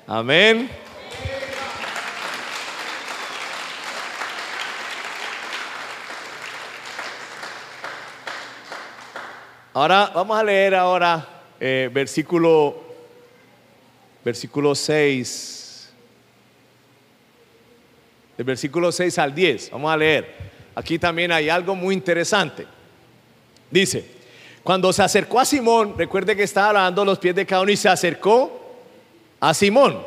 Amén. 0.06 0.70
Ahora 9.74 10.10
vamos 10.14 10.36
a 10.36 10.42
leer 10.42 10.74
ahora 10.74 11.42
eh, 11.60 11.88
versículo 11.92 12.82
versículo 14.24 14.74
6. 14.74 15.92
El 18.38 18.44
versículo 18.44 18.90
6 18.90 19.18
al 19.18 19.34
10. 19.34 19.70
Vamos 19.70 19.92
a 19.92 19.96
leer. 19.96 20.47
Aquí 20.78 20.96
también 20.96 21.32
hay 21.32 21.48
algo 21.48 21.74
muy 21.74 21.92
interesante. 21.92 22.64
Dice, 23.68 24.08
cuando 24.62 24.92
se 24.92 25.02
acercó 25.02 25.40
a 25.40 25.44
Simón, 25.44 25.94
recuerde 25.98 26.36
que 26.36 26.44
estaba 26.44 26.72
lavando 26.72 27.04
los 27.04 27.18
pies 27.18 27.34
de 27.34 27.44
cada 27.44 27.62
uno 27.62 27.72
y 27.72 27.76
se 27.76 27.88
acercó 27.88 28.76
a 29.40 29.52
Simón. 29.54 30.00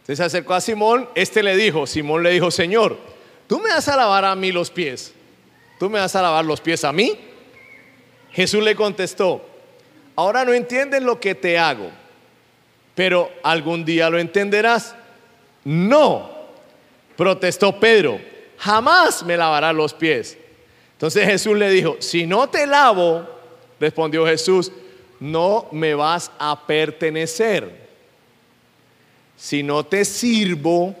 Entonces 0.00 0.18
se 0.18 0.24
acercó 0.24 0.54
a 0.54 0.60
Simón, 0.60 1.08
este 1.14 1.40
le 1.40 1.56
dijo, 1.56 1.86
Simón 1.86 2.24
le 2.24 2.30
dijo, 2.30 2.50
Señor, 2.50 2.98
¿tú 3.46 3.60
me 3.60 3.68
vas 3.68 3.86
a 3.86 3.96
lavar 3.96 4.24
a 4.24 4.34
mí 4.34 4.50
los 4.50 4.72
pies? 4.72 5.14
¿Tú 5.78 5.88
me 5.88 6.00
vas 6.00 6.16
a 6.16 6.22
lavar 6.22 6.44
los 6.44 6.60
pies 6.60 6.82
a 6.82 6.90
mí? 6.90 7.16
Jesús 8.32 8.64
le 8.64 8.74
contestó, 8.74 9.46
ahora 10.16 10.44
no 10.44 10.52
entiendes 10.52 11.00
lo 11.04 11.20
que 11.20 11.36
te 11.36 11.60
hago, 11.60 11.92
pero 12.96 13.30
algún 13.44 13.84
día 13.84 14.10
lo 14.10 14.18
entenderás. 14.18 14.96
No, 15.62 16.28
protestó 17.16 17.78
Pedro 17.78 18.34
jamás 18.58 19.22
me 19.22 19.36
lavarás 19.36 19.74
los 19.74 19.94
pies. 19.94 20.38
Entonces 20.92 21.24
Jesús 21.26 21.56
le 21.56 21.70
dijo, 21.70 21.96
si 22.00 22.26
no 22.26 22.48
te 22.48 22.66
lavo, 22.66 23.26
respondió 23.78 24.26
Jesús, 24.26 24.72
no 25.20 25.68
me 25.72 25.94
vas 25.94 26.30
a 26.38 26.66
pertenecer. 26.66 27.86
Si 29.36 29.62
no 29.62 29.84
te 29.84 30.04
sirvo, 30.04 30.94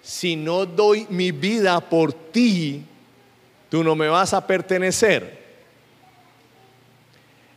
si 0.00 0.36
no 0.36 0.64
doy 0.64 1.06
mi 1.10 1.32
vida 1.32 1.80
por 1.80 2.12
ti, 2.12 2.82
tú 3.68 3.84
no 3.84 3.94
me 3.94 4.08
vas 4.08 4.32
a 4.32 4.46
pertenecer. 4.46 5.38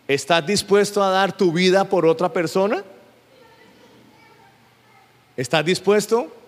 ¿Estás 0.08 0.46
dispuesto 0.46 1.02
a 1.02 1.10
dar 1.10 1.32
tu 1.32 1.54
vida 1.54 1.86
por 1.86 2.06
otra 2.06 2.34
persona? 2.34 2.84
¿Estás 5.38 5.64
dispuesto? 5.64 6.41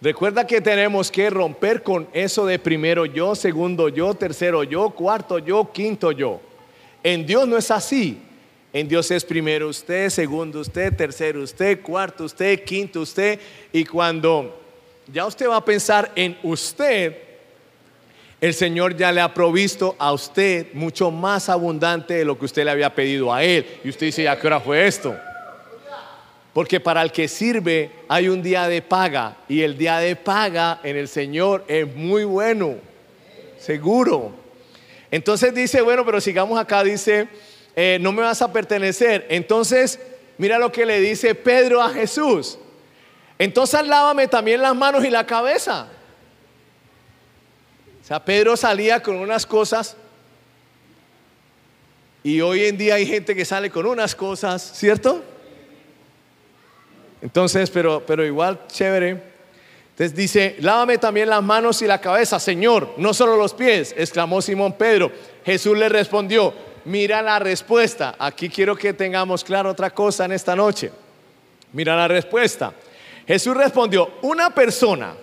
Recuerda 0.00 0.46
que 0.46 0.60
tenemos 0.60 1.10
que 1.10 1.28
romper 1.28 1.82
con 1.82 2.08
eso 2.12 2.46
de 2.46 2.60
primero 2.60 3.04
yo, 3.04 3.34
segundo 3.34 3.88
yo, 3.88 4.14
tercero 4.14 4.62
yo, 4.62 4.90
cuarto 4.90 5.40
yo, 5.40 5.72
quinto 5.72 6.12
yo. 6.12 6.40
En 7.02 7.26
Dios 7.26 7.48
no 7.48 7.56
es 7.56 7.70
así. 7.72 8.22
En 8.72 8.86
Dios 8.86 9.10
es 9.10 9.24
primero 9.24 9.68
usted, 9.68 10.08
segundo 10.10 10.60
usted, 10.60 10.94
tercero 10.94 11.42
usted, 11.42 11.80
cuarto 11.80 12.24
usted, 12.24 12.62
quinto 12.62 13.00
usted. 13.00 13.40
Y 13.72 13.84
cuando 13.84 14.60
ya 15.12 15.26
usted 15.26 15.48
va 15.48 15.56
a 15.56 15.64
pensar 15.64 16.12
en 16.14 16.36
usted, 16.44 17.16
el 18.40 18.54
Señor 18.54 18.96
ya 18.96 19.10
le 19.10 19.20
ha 19.20 19.34
provisto 19.34 19.96
a 19.98 20.12
usted 20.12 20.66
mucho 20.74 21.10
más 21.10 21.48
abundante 21.48 22.14
de 22.14 22.24
lo 22.24 22.38
que 22.38 22.44
usted 22.44 22.64
le 22.64 22.70
había 22.70 22.94
pedido 22.94 23.34
a 23.34 23.42
Él. 23.42 23.66
Y 23.82 23.88
usted 23.88 24.06
dice, 24.06 24.28
¿a 24.28 24.38
qué 24.38 24.46
hora 24.46 24.60
fue 24.60 24.86
esto? 24.86 25.16
Porque 26.58 26.80
para 26.80 27.02
el 27.02 27.12
que 27.12 27.28
sirve 27.28 27.92
hay 28.08 28.28
un 28.28 28.42
día 28.42 28.66
de 28.66 28.82
paga 28.82 29.36
y 29.48 29.62
el 29.62 29.78
día 29.78 30.00
de 30.00 30.16
paga 30.16 30.80
en 30.82 30.96
el 30.96 31.06
Señor 31.06 31.64
es 31.68 31.94
muy 31.94 32.24
bueno, 32.24 32.74
seguro. 33.60 34.34
Entonces 35.08 35.54
dice, 35.54 35.80
bueno, 35.82 36.04
pero 36.04 36.20
sigamos 36.20 36.58
acá, 36.58 36.82
dice, 36.82 37.28
eh, 37.76 37.98
no 38.00 38.10
me 38.10 38.22
vas 38.22 38.42
a 38.42 38.52
pertenecer. 38.52 39.24
Entonces, 39.30 40.00
mira 40.36 40.58
lo 40.58 40.72
que 40.72 40.84
le 40.84 41.00
dice 41.00 41.32
Pedro 41.36 41.80
a 41.80 41.90
Jesús. 41.90 42.58
Entonces 43.38 43.86
lávame 43.86 44.26
también 44.26 44.60
las 44.60 44.74
manos 44.74 45.04
y 45.04 45.10
la 45.10 45.24
cabeza. 45.24 45.86
O 48.02 48.04
sea, 48.04 48.24
Pedro 48.24 48.56
salía 48.56 49.00
con 49.00 49.14
unas 49.14 49.46
cosas 49.46 49.96
y 52.24 52.40
hoy 52.40 52.64
en 52.64 52.76
día 52.76 52.96
hay 52.96 53.06
gente 53.06 53.36
que 53.36 53.44
sale 53.44 53.70
con 53.70 53.86
unas 53.86 54.16
cosas, 54.16 54.72
¿cierto? 54.74 55.22
Entonces, 57.20 57.70
pero, 57.70 58.04
pero 58.06 58.24
igual 58.24 58.66
chévere. 58.68 59.22
Entonces 59.90 60.14
dice, 60.14 60.56
lávame 60.60 60.98
también 60.98 61.28
las 61.28 61.42
manos 61.42 61.82
y 61.82 61.86
la 61.86 62.00
cabeza, 62.00 62.38
Señor, 62.38 62.94
no 62.98 63.12
solo 63.12 63.36
los 63.36 63.52
pies, 63.52 63.94
exclamó 63.96 64.40
Simón 64.40 64.74
Pedro. 64.74 65.10
Jesús 65.44 65.76
le 65.76 65.88
respondió, 65.88 66.54
mira 66.84 67.20
la 67.20 67.40
respuesta. 67.40 68.14
Aquí 68.18 68.48
quiero 68.48 68.76
que 68.76 68.92
tengamos 68.92 69.42
claro 69.42 69.70
otra 69.70 69.90
cosa 69.90 70.24
en 70.24 70.32
esta 70.32 70.54
noche. 70.54 70.92
Mira 71.72 71.96
la 71.96 72.06
respuesta. 72.06 72.72
Jesús 73.26 73.56
respondió, 73.56 74.10
una 74.22 74.54
persona 74.54 75.14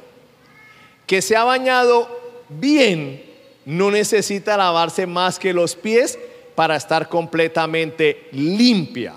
que 1.07 1.21
se 1.21 1.35
ha 1.35 1.43
bañado 1.43 2.43
bien 2.49 3.23
no 3.65 3.89
necesita 3.89 4.57
lavarse 4.57 5.07
más 5.07 5.39
que 5.39 5.53
los 5.53 5.75
pies 5.75 6.19
para 6.53 6.75
estar 6.75 7.09
completamente 7.09 8.27
limpia. 8.31 9.13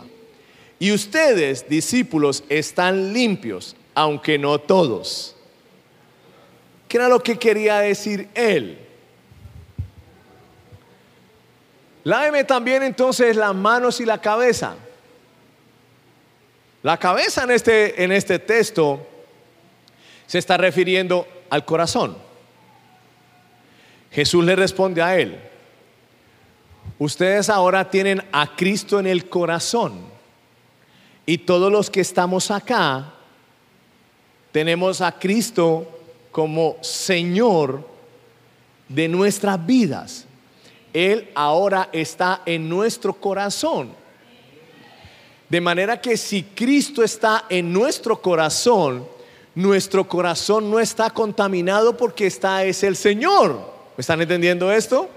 Y 0.78 0.92
ustedes, 0.92 1.68
discípulos, 1.68 2.44
están 2.48 3.12
limpios, 3.12 3.74
aunque 3.94 4.38
no 4.38 4.60
todos. 4.60 5.34
¿Qué 6.86 6.98
era 6.98 7.08
lo 7.08 7.22
que 7.22 7.38
quería 7.38 7.80
decir 7.80 8.28
él? 8.34 8.78
Láveme 12.04 12.44
también 12.44 12.82
entonces 12.84 13.36
las 13.36 13.54
manos 13.54 14.00
y 14.00 14.06
la 14.06 14.20
cabeza. 14.20 14.76
La 16.82 16.96
cabeza 16.96 17.42
en 17.42 17.50
este, 17.50 18.02
en 18.02 18.12
este 18.12 18.38
texto 18.38 19.04
se 20.26 20.38
está 20.38 20.56
refiriendo 20.56 21.26
al 21.50 21.64
corazón. 21.64 22.16
Jesús 24.12 24.44
le 24.44 24.54
responde 24.56 25.02
a 25.02 25.18
él, 25.18 25.38
ustedes 26.98 27.50
ahora 27.50 27.90
tienen 27.90 28.24
a 28.32 28.56
Cristo 28.56 28.98
en 29.00 29.06
el 29.06 29.28
corazón 29.28 30.17
y 31.28 31.36
todos 31.36 31.70
los 31.70 31.90
que 31.90 32.00
estamos 32.00 32.50
acá 32.50 33.12
tenemos 34.50 35.02
a 35.02 35.12
Cristo 35.12 35.86
como 36.32 36.78
Señor 36.80 37.86
de 38.88 39.08
nuestras 39.08 39.66
vidas. 39.66 40.24
Él 40.90 41.28
ahora 41.34 41.90
está 41.92 42.40
en 42.46 42.66
nuestro 42.66 43.12
corazón. 43.12 43.90
De 45.50 45.60
manera 45.60 46.00
que 46.00 46.16
si 46.16 46.44
Cristo 46.44 47.04
está 47.04 47.44
en 47.50 47.74
nuestro 47.74 48.22
corazón, 48.22 49.06
nuestro 49.54 50.08
corazón 50.08 50.70
no 50.70 50.80
está 50.80 51.10
contaminado 51.10 51.94
porque 51.94 52.26
está 52.26 52.64
es 52.64 52.82
el 52.82 52.96
Señor. 52.96 53.70
¿Me 53.98 54.00
están 54.00 54.22
entendiendo 54.22 54.72
esto? 54.72 55.10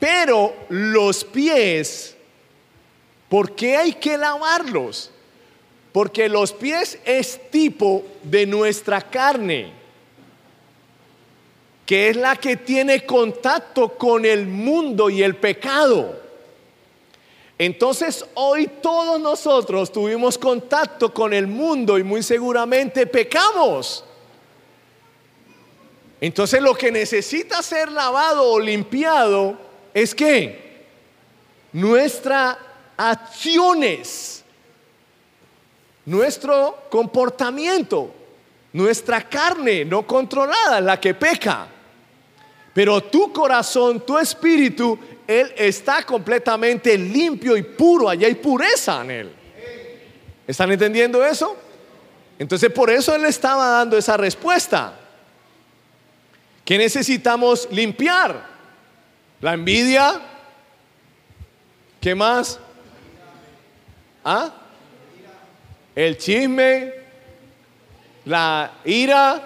Pero 0.00 0.52
los 0.70 1.22
pies 1.22 2.16
¿Por 3.30 3.54
qué 3.54 3.76
hay 3.76 3.92
que 3.92 4.18
lavarlos? 4.18 5.12
Porque 5.92 6.28
los 6.28 6.52
pies 6.52 6.98
es 7.04 7.48
tipo 7.50 8.04
de 8.24 8.44
nuestra 8.44 9.00
carne, 9.00 9.72
que 11.86 12.08
es 12.08 12.16
la 12.16 12.34
que 12.34 12.56
tiene 12.56 13.06
contacto 13.06 13.96
con 13.96 14.24
el 14.24 14.48
mundo 14.48 15.08
y 15.08 15.22
el 15.22 15.36
pecado. 15.36 16.20
Entonces 17.56 18.24
hoy 18.34 18.68
todos 18.82 19.20
nosotros 19.20 19.92
tuvimos 19.92 20.36
contacto 20.36 21.14
con 21.14 21.32
el 21.32 21.46
mundo 21.46 21.98
y 21.98 22.02
muy 22.02 22.24
seguramente 22.24 23.06
pecamos. 23.06 24.04
Entonces 26.20 26.60
lo 26.60 26.74
que 26.74 26.90
necesita 26.90 27.62
ser 27.62 27.92
lavado 27.92 28.50
o 28.50 28.58
limpiado 28.58 29.56
es 29.94 30.16
que 30.16 30.80
nuestra 31.72 32.69
acciones, 33.00 34.44
nuestro 36.04 36.86
comportamiento, 36.90 38.12
nuestra 38.74 39.26
carne 39.26 39.86
no 39.86 40.06
controlada, 40.06 40.82
la 40.82 41.00
que 41.00 41.14
peca. 41.14 41.66
Pero 42.74 43.02
tu 43.04 43.32
corazón, 43.32 44.04
tu 44.04 44.18
espíritu, 44.18 44.98
Él 45.26 45.50
está 45.56 46.04
completamente 46.04 46.96
limpio 46.98 47.56
y 47.56 47.62
puro. 47.62 48.08
Allá 48.08 48.26
hay 48.26 48.34
pureza 48.34 49.00
en 49.00 49.10
Él. 49.10 49.32
¿Están 50.46 50.70
entendiendo 50.70 51.24
eso? 51.24 51.56
Entonces 52.38 52.70
por 52.70 52.90
eso 52.90 53.14
Él 53.14 53.24
estaba 53.24 53.66
dando 53.70 53.96
esa 53.96 54.18
respuesta. 54.18 54.98
¿Qué 56.66 56.76
necesitamos 56.76 57.66
limpiar? 57.70 58.46
La 59.40 59.54
envidia. 59.54 60.20
¿Qué 62.00 62.14
más? 62.14 62.60
¿Ah? 64.24 64.50
El 65.94 66.18
chisme, 66.18 66.92
la 68.24 68.70
ira, 68.84 69.40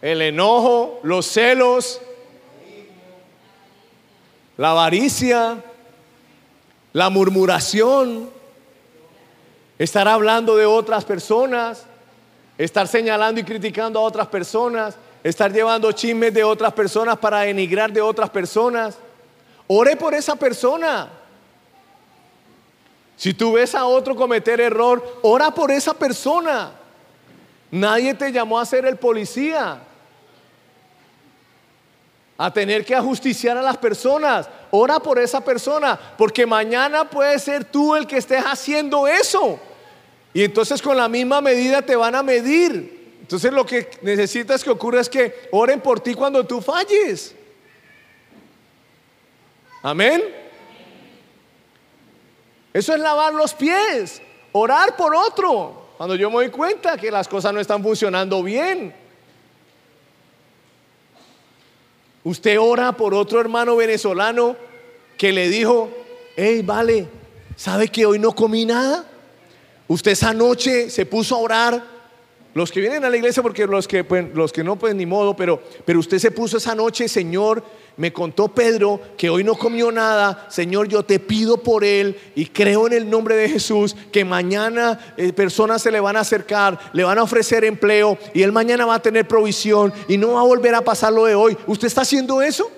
el 0.00 0.22
enojo, 0.22 1.00
los 1.02 1.26
celos, 1.26 2.00
la 4.56 4.70
avaricia, 4.70 5.62
la 6.92 7.10
murmuración, 7.10 8.30
estar 9.78 10.06
hablando 10.08 10.56
de 10.56 10.66
otras 10.66 11.04
personas, 11.04 11.86
estar 12.58 12.86
señalando 12.86 13.40
y 13.40 13.44
criticando 13.44 13.98
a 13.98 14.02
otras 14.02 14.28
personas, 14.28 14.96
estar 15.22 15.52
llevando 15.52 15.90
chismes 15.92 16.34
de 16.34 16.44
otras 16.44 16.72
personas 16.72 17.18
para 17.18 17.40
denigrar 17.40 17.92
de 17.92 18.00
otras 18.00 18.30
personas. 18.30 18.98
Ore 19.66 19.96
por 19.96 20.14
esa 20.14 20.36
persona. 20.36 21.21
Si 23.22 23.32
tú 23.32 23.52
ves 23.52 23.72
a 23.76 23.86
otro 23.86 24.16
cometer 24.16 24.60
error, 24.60 25.20
ora 25.22 25.52
por 25.52 25.70
esa 25.70 25.94
persona. 25.94 26.72
Nadie 27.70 28.14
te 28.14 28.32
llamó 28.32 28.58
a 28.58 28.66
ser 28.66 28.84
el 28.84 28.96
policía, 28.96 29.80
a 32.36 32.52
tener 32.52 32.84
que 32.84 32.96
ajusticiar 32.96 33.56
a 33.56 33.62
las 33.62 33.76
personas. 33.76 34.48
Ora 34.72 34.98
por 34.98 35.20
esa 35.20 35.40
persona, 35.40 35.96
porque 36.18 36.44
mañana 36.46 37.08
puede 37.08 37.38
ser 37.38 37.64
tú 37.64 37.94
el 37.94 38.08
que 38.08 38.16
estés 38.16 38.42
haciendo 38.44 39.06
eso. 39.06 39.60
Y 40.34 40.42
entonces 40.42 40.82
con 40.82 40.96
la 40.96 41.08
misma 41.08 41.40
medida 41.40 41.80
te 41.80 41.94
van 41.94 42.16
a 42.16 42.24
medir. 42.24 43.18
Entonces 43.20 43.52
lo 43.52 43.64
que 43.64 43.88
necesitas 44.02 44.64
que 44.64 44.70
ocurra 44.70 45.00
es 45.00 45.08
que 45.08 45.48
oren 45.52 45.80
por 45.80 46.00
ti 46.00 46.14
cuando 46.14 46.44
tú 46.44 46.60
falles. 46.60 47.36
Amén. 49.80 50.41
Eso 52.72 52.94
es 52.94 53.00
lavar 53.00 53.34
los 53.34 53.54
pies, 53.54 54.22
orar 54.52 54.96
por 54.96 55.14
otro. 55.14 55.90
Cuando 55.96 56.14
yo 56.14 56.30
me 56.30 56.36
doy 56.36 56.50
cuenta 56.50 56.96
que 56.96 57.10
las 57.10 57.28
cosas 57.28 57.52
no 57.52 57.60
están 57.60 57.82
funcionando 57.82 58.42
bien. 58.42 58.94
Usted 62.24 62.58
ora 62.58 62.92
por 62.92 63.14
otro 63.14 63.40
hermano 63.40 63.76
venezolano 63.76 64.56
que 65.18 65.32
le 65.32 65.48
dijo, 65.48 65.90
hey, 66.36 66.62
vale, 66.64 67.08
¿sabe 67.56 67.88
que 67.88 68.06
hoy 68.06 68.18
no 68.18 68.34
comí 68.34 68.64
nada? 68.64 69.04
Usted 69.88 70.12
esa 70.12 70.32
noche 70.32 70.88
se 70.88 71.04
puso 71.04 71.34
a 71.34 71.38
orar. 71.38 71.91
Los 72.54 72.70
que 72.70 72.80
vienen 72.80 73.02
a 73.04 73.08
la 73.08 73.16
iglesia, 73.16 73.42
porque 73.42 73.66
los 73.66 73.88
que, 73.88 74.04
pues, 74.04 74.26
los 74.34 74.52
que 74.52 74.62
no, 74.62 74.76
pues 74.76 74.94
ni 74.94 75.06
modo, 75.06 75.34
pero, 75.34 75.62
pero 75.86 75.98
usted 75.98 76.18
se 76.18 76.30
puso 76.30 76.58
esa 76.58 76.74
noche, 76.74 77.08
Señor, 77.08 77.64
me 77.96 78.12
contó 78.12 78.48
Pedro 78.48 79.00
que 79.16 79.30
hoy 79.30 79.42
no 79.42 79.54
comió 79.54 79.90
nada. 79.90 80.46
Señor, 80.50 80.88
yo 80.88 81.02
te 81.02 81.18
pido 81.18 81.62
por 81.62 81.82
él 81.82 82.18
y 82.34 82.46
creo 82.46 82.86
en 82.86 82.92
el 82.92 83.08
nombre 83.08 83.36
de 83.36 83.48
Jesús 83.48 83.96
que 84.10 84.24
mañana 84.24 85.14
eh, 85.16 85.32
personas 85.32 85.80
se 85.80 85.90
le 85.90 86.00
van 86.00 86.16
a 86.16 86.20
acercar, 86.20 86.78
le 86.92 87.04
van 87.04 87.18
a 87.18 87.22
ofrecer 87.22 87.64
empleo 87.64 88.18
y 88.34 88.42
él 88.42 88.52
mañana 88.52 88.84
va 88.84 88.96
a 88.96 89.02
tener 89.02 89.26
provisión 89.26 89.92
y 90.06 90.18
no 90.18 90.32
va 90.34 90.40
a 90.40 90.44
volver 90.44 90.74
a 90.74 90.82
pasar 90.82 91.12
lo 91.12 91.24
de 91.24 91.34
hoy. 91.34 91.56
¿Usted 91.66 91.86
está 91.86 92.02
haciendo 92.02 92.42
eso? 92.42 92.70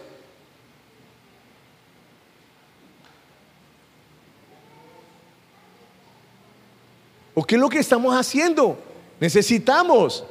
¿O 7.35 7.45
qué 7.45 7.57
es 7.57 7.61
lo 7.61 7.69
que 7.69 7.81
estamos 7.81 8.15
haciendo? 8.15 8.94
Necesitamos 9.21 10.25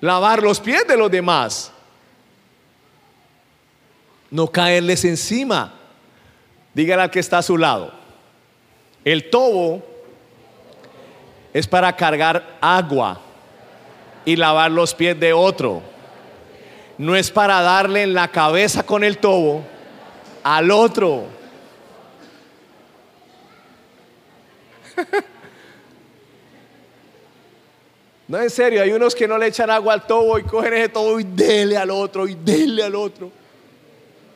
lavar 0.00 0.42
los 0.42 0.60
pies 0.60 0.86
de 0.86 0.96
los 0.96 1.10
demás. 1.10 1.72
No 4.30 4.48
caerles 4.48 5.04
encima. 5.04 5.74
Dígale 6.74 7.02
al 7.02 7.10
que 7.10 7.20
está 7.20 7.38
a 7.38 7.42
su 7.42 7.56
lado. 7.56 7.92
El 9.04 9.30
tobo 9.30 9.82
es 11.52 11.66
para 11.66 11.94
cargar 11.94 12.56
agua 12.60 13.20
y 14.24 14.36
lavar 14.36 14.70
los 14.70 14.94
pies 14.94 15.18
de 15.18 15.32
otro. 15.32 15.82
No 16.98 17.16
es 17.16 17.30
para 17.30 17.60
darle 17.62 18.02
en 18.02 18.14
la 18.14 18.28
cabeza 18.28 18.84
con 18.84 19.04
el 19.04 19.18
tobo 19.18 19.62
al 20.42 20.70
otro. 20.70 21.24
No, 28.32 28.40
en 28.40 28.48
serio, 28.48 28.80
hay 28.82 28.90
unos 28.90 29.14
que 29.14 29.28
no 29.28 29.36
le 29.36 29.48
echan 29.48 29.68
agua 29.68 29.92
al 29.92 30.06
tobo 30.06 30.38
y 30.38 30.42
cogen 30.44 30.72
ese 30.72 30.88
tobo 30.88 31.20
y 31.20 31.24
dele 31.24 31.76
al 31.76 31.90
otro, 31.90 32.26
y 32.26 32.34
dele 32.34 32.82
al 32.82 32.94
otro, 32.94 33.30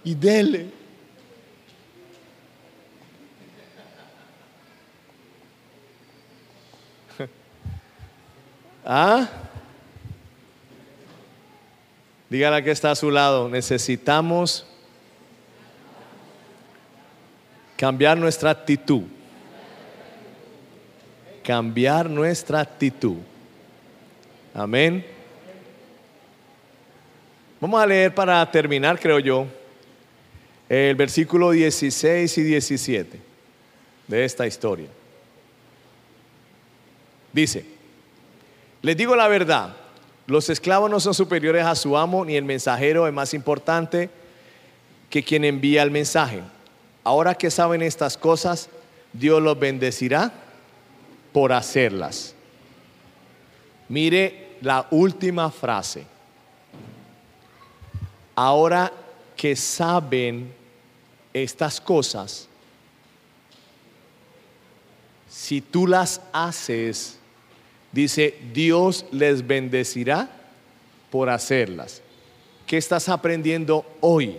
y 0.04 0.14
dele. 0.14 0.66
¿Ah? 8.84 9.26
Dígale 12.28 12.62
que 12.62 12.72
está 12.72 12.90
a 12.90 12.96
su 12.96 13.10
lado, 13.10 13.48
necesitamos 13.48 14.66
cambiar 17.78 18.18
nuestra 18.18 18.50
actitud. 18.50 19.04
Cambiar 21.42 22.10
nuestra 22.10 22.60
actitud. 22.60 23.16
Amén. 24.58 25.04
Vamos 27.60 27.82
a 27.82 27.84
leer 27.84 28.14
para 28.14 28.50
terminar, 28.50 28.98
creo 28.98 29.18
yo, 29.18 29.46
el 30.66 30.94
versículo 30.94 31.50
16 31.50 32.38
y 32.38 32.42
17 32.42 33.20
de 34.08 34.24
esta 34.24 34.46
historia. 34.46 34.88
Dice, 37.34 37.66
les 38.80 38.96
digo 38.96 39.14
la 39.14 39.28
verdad, 39.28 39.76
los 40.26 40.48
esclavos 40.48 40.90
no 40.90 41.00
son 41.00 41.12
superiores 41.12 41.66
a 41.66 41.74
su 41.74 41.94
amo, 41.94 42.24
ni 42.24 42.36
el 42.36 42.44
mensajero 42.46 43.06
es 43.06 43.12
más 43.12 43.34
importante 43.34 44.08
que 45.10 45.22
quien 45.22 45.44
envía 45.44 45.82
el 45.82 45.90
mensaje. 45.90 46.40
Ahora 47.04 47.34
que 47.34 47.50
saben 47.50 47.82
estas 47.82 48.16
cosas, 48.16 48.70
Dios 49.12 49.42
los 49.42 49.58
bendecirá 49.58 50.32
por 51.34 51.52
hacerlas. 51.52 52.34
Mire 53.90 54.45
la 54.60 54.86
última 54.90 55.50
frase. 55.50 56.06
Ahora 58.34 58.92
que 59.36 59.56
saben 59.56 60.52
estas 61.32 61.80
cosas, 61.80 62.48
si 65.28 65.60
tú 65.60 65.86
las 65.86 66.20
haces, 66.32 67.18
dice, 67.92 68.38
Dios 68.52 69.04
les 69.10 69.46
bendecirá 69.46 70.28
por 71.10 71.28
hacerlas. 71.28 72.02
¿Qué 72.66 72.76
estás 72.76 73.08
aprendiendo 73.08 73.84
hoy? 74.00 74.38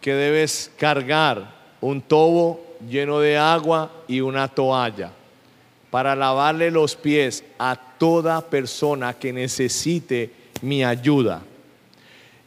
Que 0.00 0.14
debes 0.14 0.70
cargar 0.76 1.54
un 1.80 2.02
tobo 2.02 2.60
lleno 2.88 3.20
de 3.20 3.38
agua 3.38 3.90
y 4.06 4.20
una 4.20 4.48
toalla 4.48 5.12
para 5.92 6.16
lavarle 6.16 6.70
los 6.70 6.96
pies 6.96 7.44
a 7.58 7.76
toda 7.76 8.40
persona 8.40 9.12
que 9.12 9.30
necesite 9.30 10.30
mi 10.62 10.82
ayuda. 10.82 11.42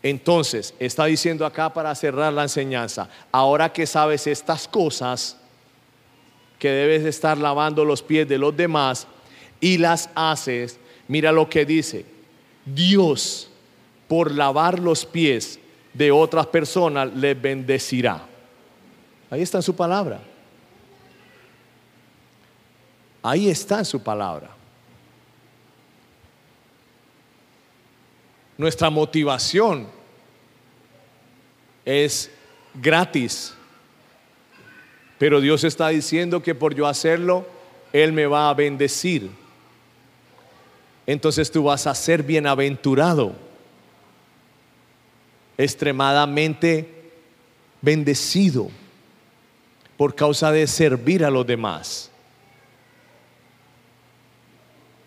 Entonces, 0.01 0.73
está 0.79 1.05
diciendo 1.05 1.45
acá 1.45 1.71
para 1.71 1.93
cerrar 1.93 2.33
la 2.33 2.41
enseñanza, 2.41 3.07
ahora 3.31 3.71
que 3.71 3.85
sabes 3.85 4.25
estas 4.25 4.67
cosas, 4.67 5.37
que 6.57 6.71
debes 6.71 7.05
estar 7.05 7.37
lavando 7.37 7.85
los 7.85 8.01
pies 8.01 8.27
de 8.27 8.39
los 8.39 8.57
demás 8.57 9.05
y 9.61 9.77
las 9.77 10.09
haces, 10.15 10.79
mira 11.07 11.31
lo 11.31 11.47
que 11.47 11.67
dice, 11.67 12.03
Dios 12.65 13.51
por 14.07 14.31
lavar 14.31 14.79
los 14.79 15.05
pies 15.05 15.59
de 15.93 16.11
otras 16.11 16.47
personas 16.47 17.13
les 17.13 17.39
bendecirá. 17.39 18.25
Ahí 19.29 19.43
está 19.43 19.59
en 19.59 19.63
su 19.63 19.75
palabra. 19.75 20.19
Ahí 23.27 23.49
está 23.49 23.83
su 23.83 24.03
palabra. 24.03 24.51
Nuestra 28.55 28.91
motivación 28.91 29.87
es 31.83 32.29
gratis. 32.75 33.55
Pero 35.17 35.41
Dios 35.41 35.63
está 35.63 35.87
diciendo 35.87 36.43
que 36.43 36.53
por 36.53 36.75
yo 36.75 36.85
hacerlo, 36.85 37.47
Él 37.91 38.13
me 38.13 38.27
va 38.27 38.47
a 38.47 38.53
bendecir. 38.53 39.31
Entonces 41.07 41.49
tú 41.49 41.63
vas 41.63 41.87
a 41.87 41.95
ser 41.95 42.21
bienaventurado, 42.21 43.33
extremadamente 45.57 47.09
bendecido 47.81 48.69
por 49.97 50.13
causa 50.13 50.51
de 50.51 50.67
servir 50.67 51.25
a 51.25 51.31
los 51.31 51.47
demás. 51.47 52.11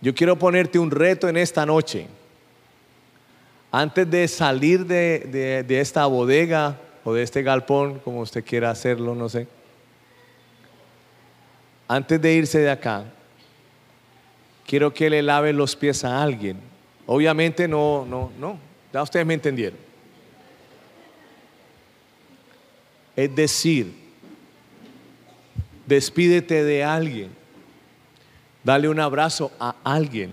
Yo 0.00 0.14
quiero 0.14 0.38
ponerte 0.38 0.78
un 0.78 0.90
reto 0.90 1.28
en 1.28 1.36
esta 1.36 1.66
noche. 1.66 2.06
Antes 3.72 4.08
de 4.10 4.28
salir 4.28 4.86
de, 4.86 5.64
esta 5.68 6.06
bodega 6.06 6.78
o 7.04 7.12
de 7.12 7.22
este 7.22 7.42
galpón, 7.42 7.98
como 7.98 8.20
usted 8.20 8.44
quiera 8.44 8.70
hacerlo, 8.70 9.14
no 9.14 9.28
sé. 9.28 9.48
Antes 11.88 12.20
de 12.20 12.34
irse 12.34 12.58
de 12.60 12.70
acá, 12.70 13.04
quiero 14.66 14.92
que 14.92 15.10
le 15.10 15.22
lave 15.22 15.52
los 15.52 15.74
pies 15.74 16.04
a 16.04 16.22
alguien. 16.22 16.58
Obviamente 17.06 17.66
no, 17.66 18.06
no, 18.08 18.30
no. 18.38 18.58
Ya 18.92 19.02
ustedes 19.02 19.26
me 19.26 19.34
entendieron. 19.34 19.78
Es 23.16 23.34
decir, 23.34 23.92
despídete 25.86 26.62
de 26.62 26.84
alguien 26.84 27.37
Dale 28.68 28.86
un 28.86 29.00
abrazo 29.00 29.50
a 29.58 29.76
alguien. 29.82 30.30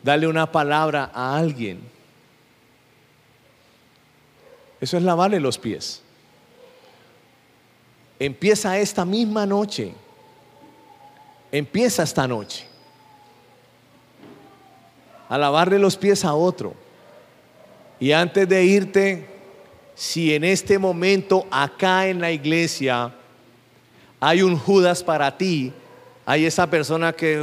Dale 0.00 0.28
una 0.28 0.52
palabra 0.52 1.10
a 1.12 1.36
alguien. 1.36 1.80
Eso 4.80 4.96
es 4.96 5.02
lavarle 5.02 5.40
los 5.40 5.58
pies. 5.58 6.02
Empieza 8.20 8.78
esta 8.78 9.04
misma 9.04 9.44
noche. 9.44 9.92
Empieza 11.50 12.04
esta 12.04 12.28
noche. 12.28 12.64
A 15.28 15.36
lavarle 15.36 15.80
los 15.80 15.96
pies 15.96 16.24
a 16.24 16.32
otro. 16.32 16.74
Y 17.98 18.12
antes 18.12 18.48
de 18.48 18.64
irte, 18.64 19.26
si 19.96 20.32
en 20.32 20.44
este 20.44 20.78
momento 20.78 21.44
acá 21.50 22.06
en 22.06 22.20
la 22.20 22.30
iglesia 22.30 23.12
hay 24.20 24.42
un 24.42 24.56
Judas 24.56 25.02
para 25.02 25.36
ti, 25.36 25.72
hay 26.26 26.44
esa 26.44 26.68
persona 26.68 27.12
que, 27.12 27.38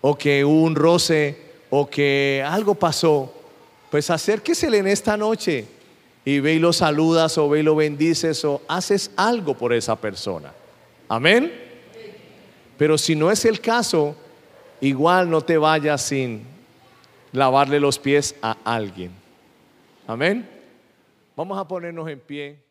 o 0.00 0.16
que 0.16 0.44
hubo 0.44 0.62
un 0.62 0.76
roce, 0.76 1.36
o 1.68 1.90
que 1.90 2.44
algo 2.46 2.76
pasó, 2.76 3.34
pues 3.90 4.08
acérquesele 4.08 4.78
en 4.78 4.86
esta 4.86 5.16
noche 5.16 5.66
y 6.24 6.38
ve 6.38 6.54
y 6.54 6.58
lo 6.60 6.72
saludas, 6.72 7.36
o 7.38 7.48
ve 7.48 7.60
y 7.60 7.62
lo 7.64 7.74
bendices, 7.74 8.44
o 8.44 8.62
haces 8.68 9.10
algo 9.16 9.54
por 9.54 9.72
esa 9.72 9.96
persona. 9.96 10.54
Amén. 11.08 11.52
Pero 12.76 12.96
si 12.96 13.16
no 13.16 13.28
es 13.32 13.44
el 13.44 13.60
caso, 13.60 14.14
igual 14.80 15.28
no 15.28 15.40
te 15.40 15.58
vayas 15.58 16.02
sin 16.02 16.44
lavarle 17.32 17.80
los 17.80 17.98
pies 17.98 18.36
a 18.40 18.56
alguien. 18.64 19.10
Amén. 20.06 20.48
Vamos 21.34 21.58
a 21.58 21.66
ponernos 21.66 22.08
en 22.08 22.20
pie. 22.20 22.67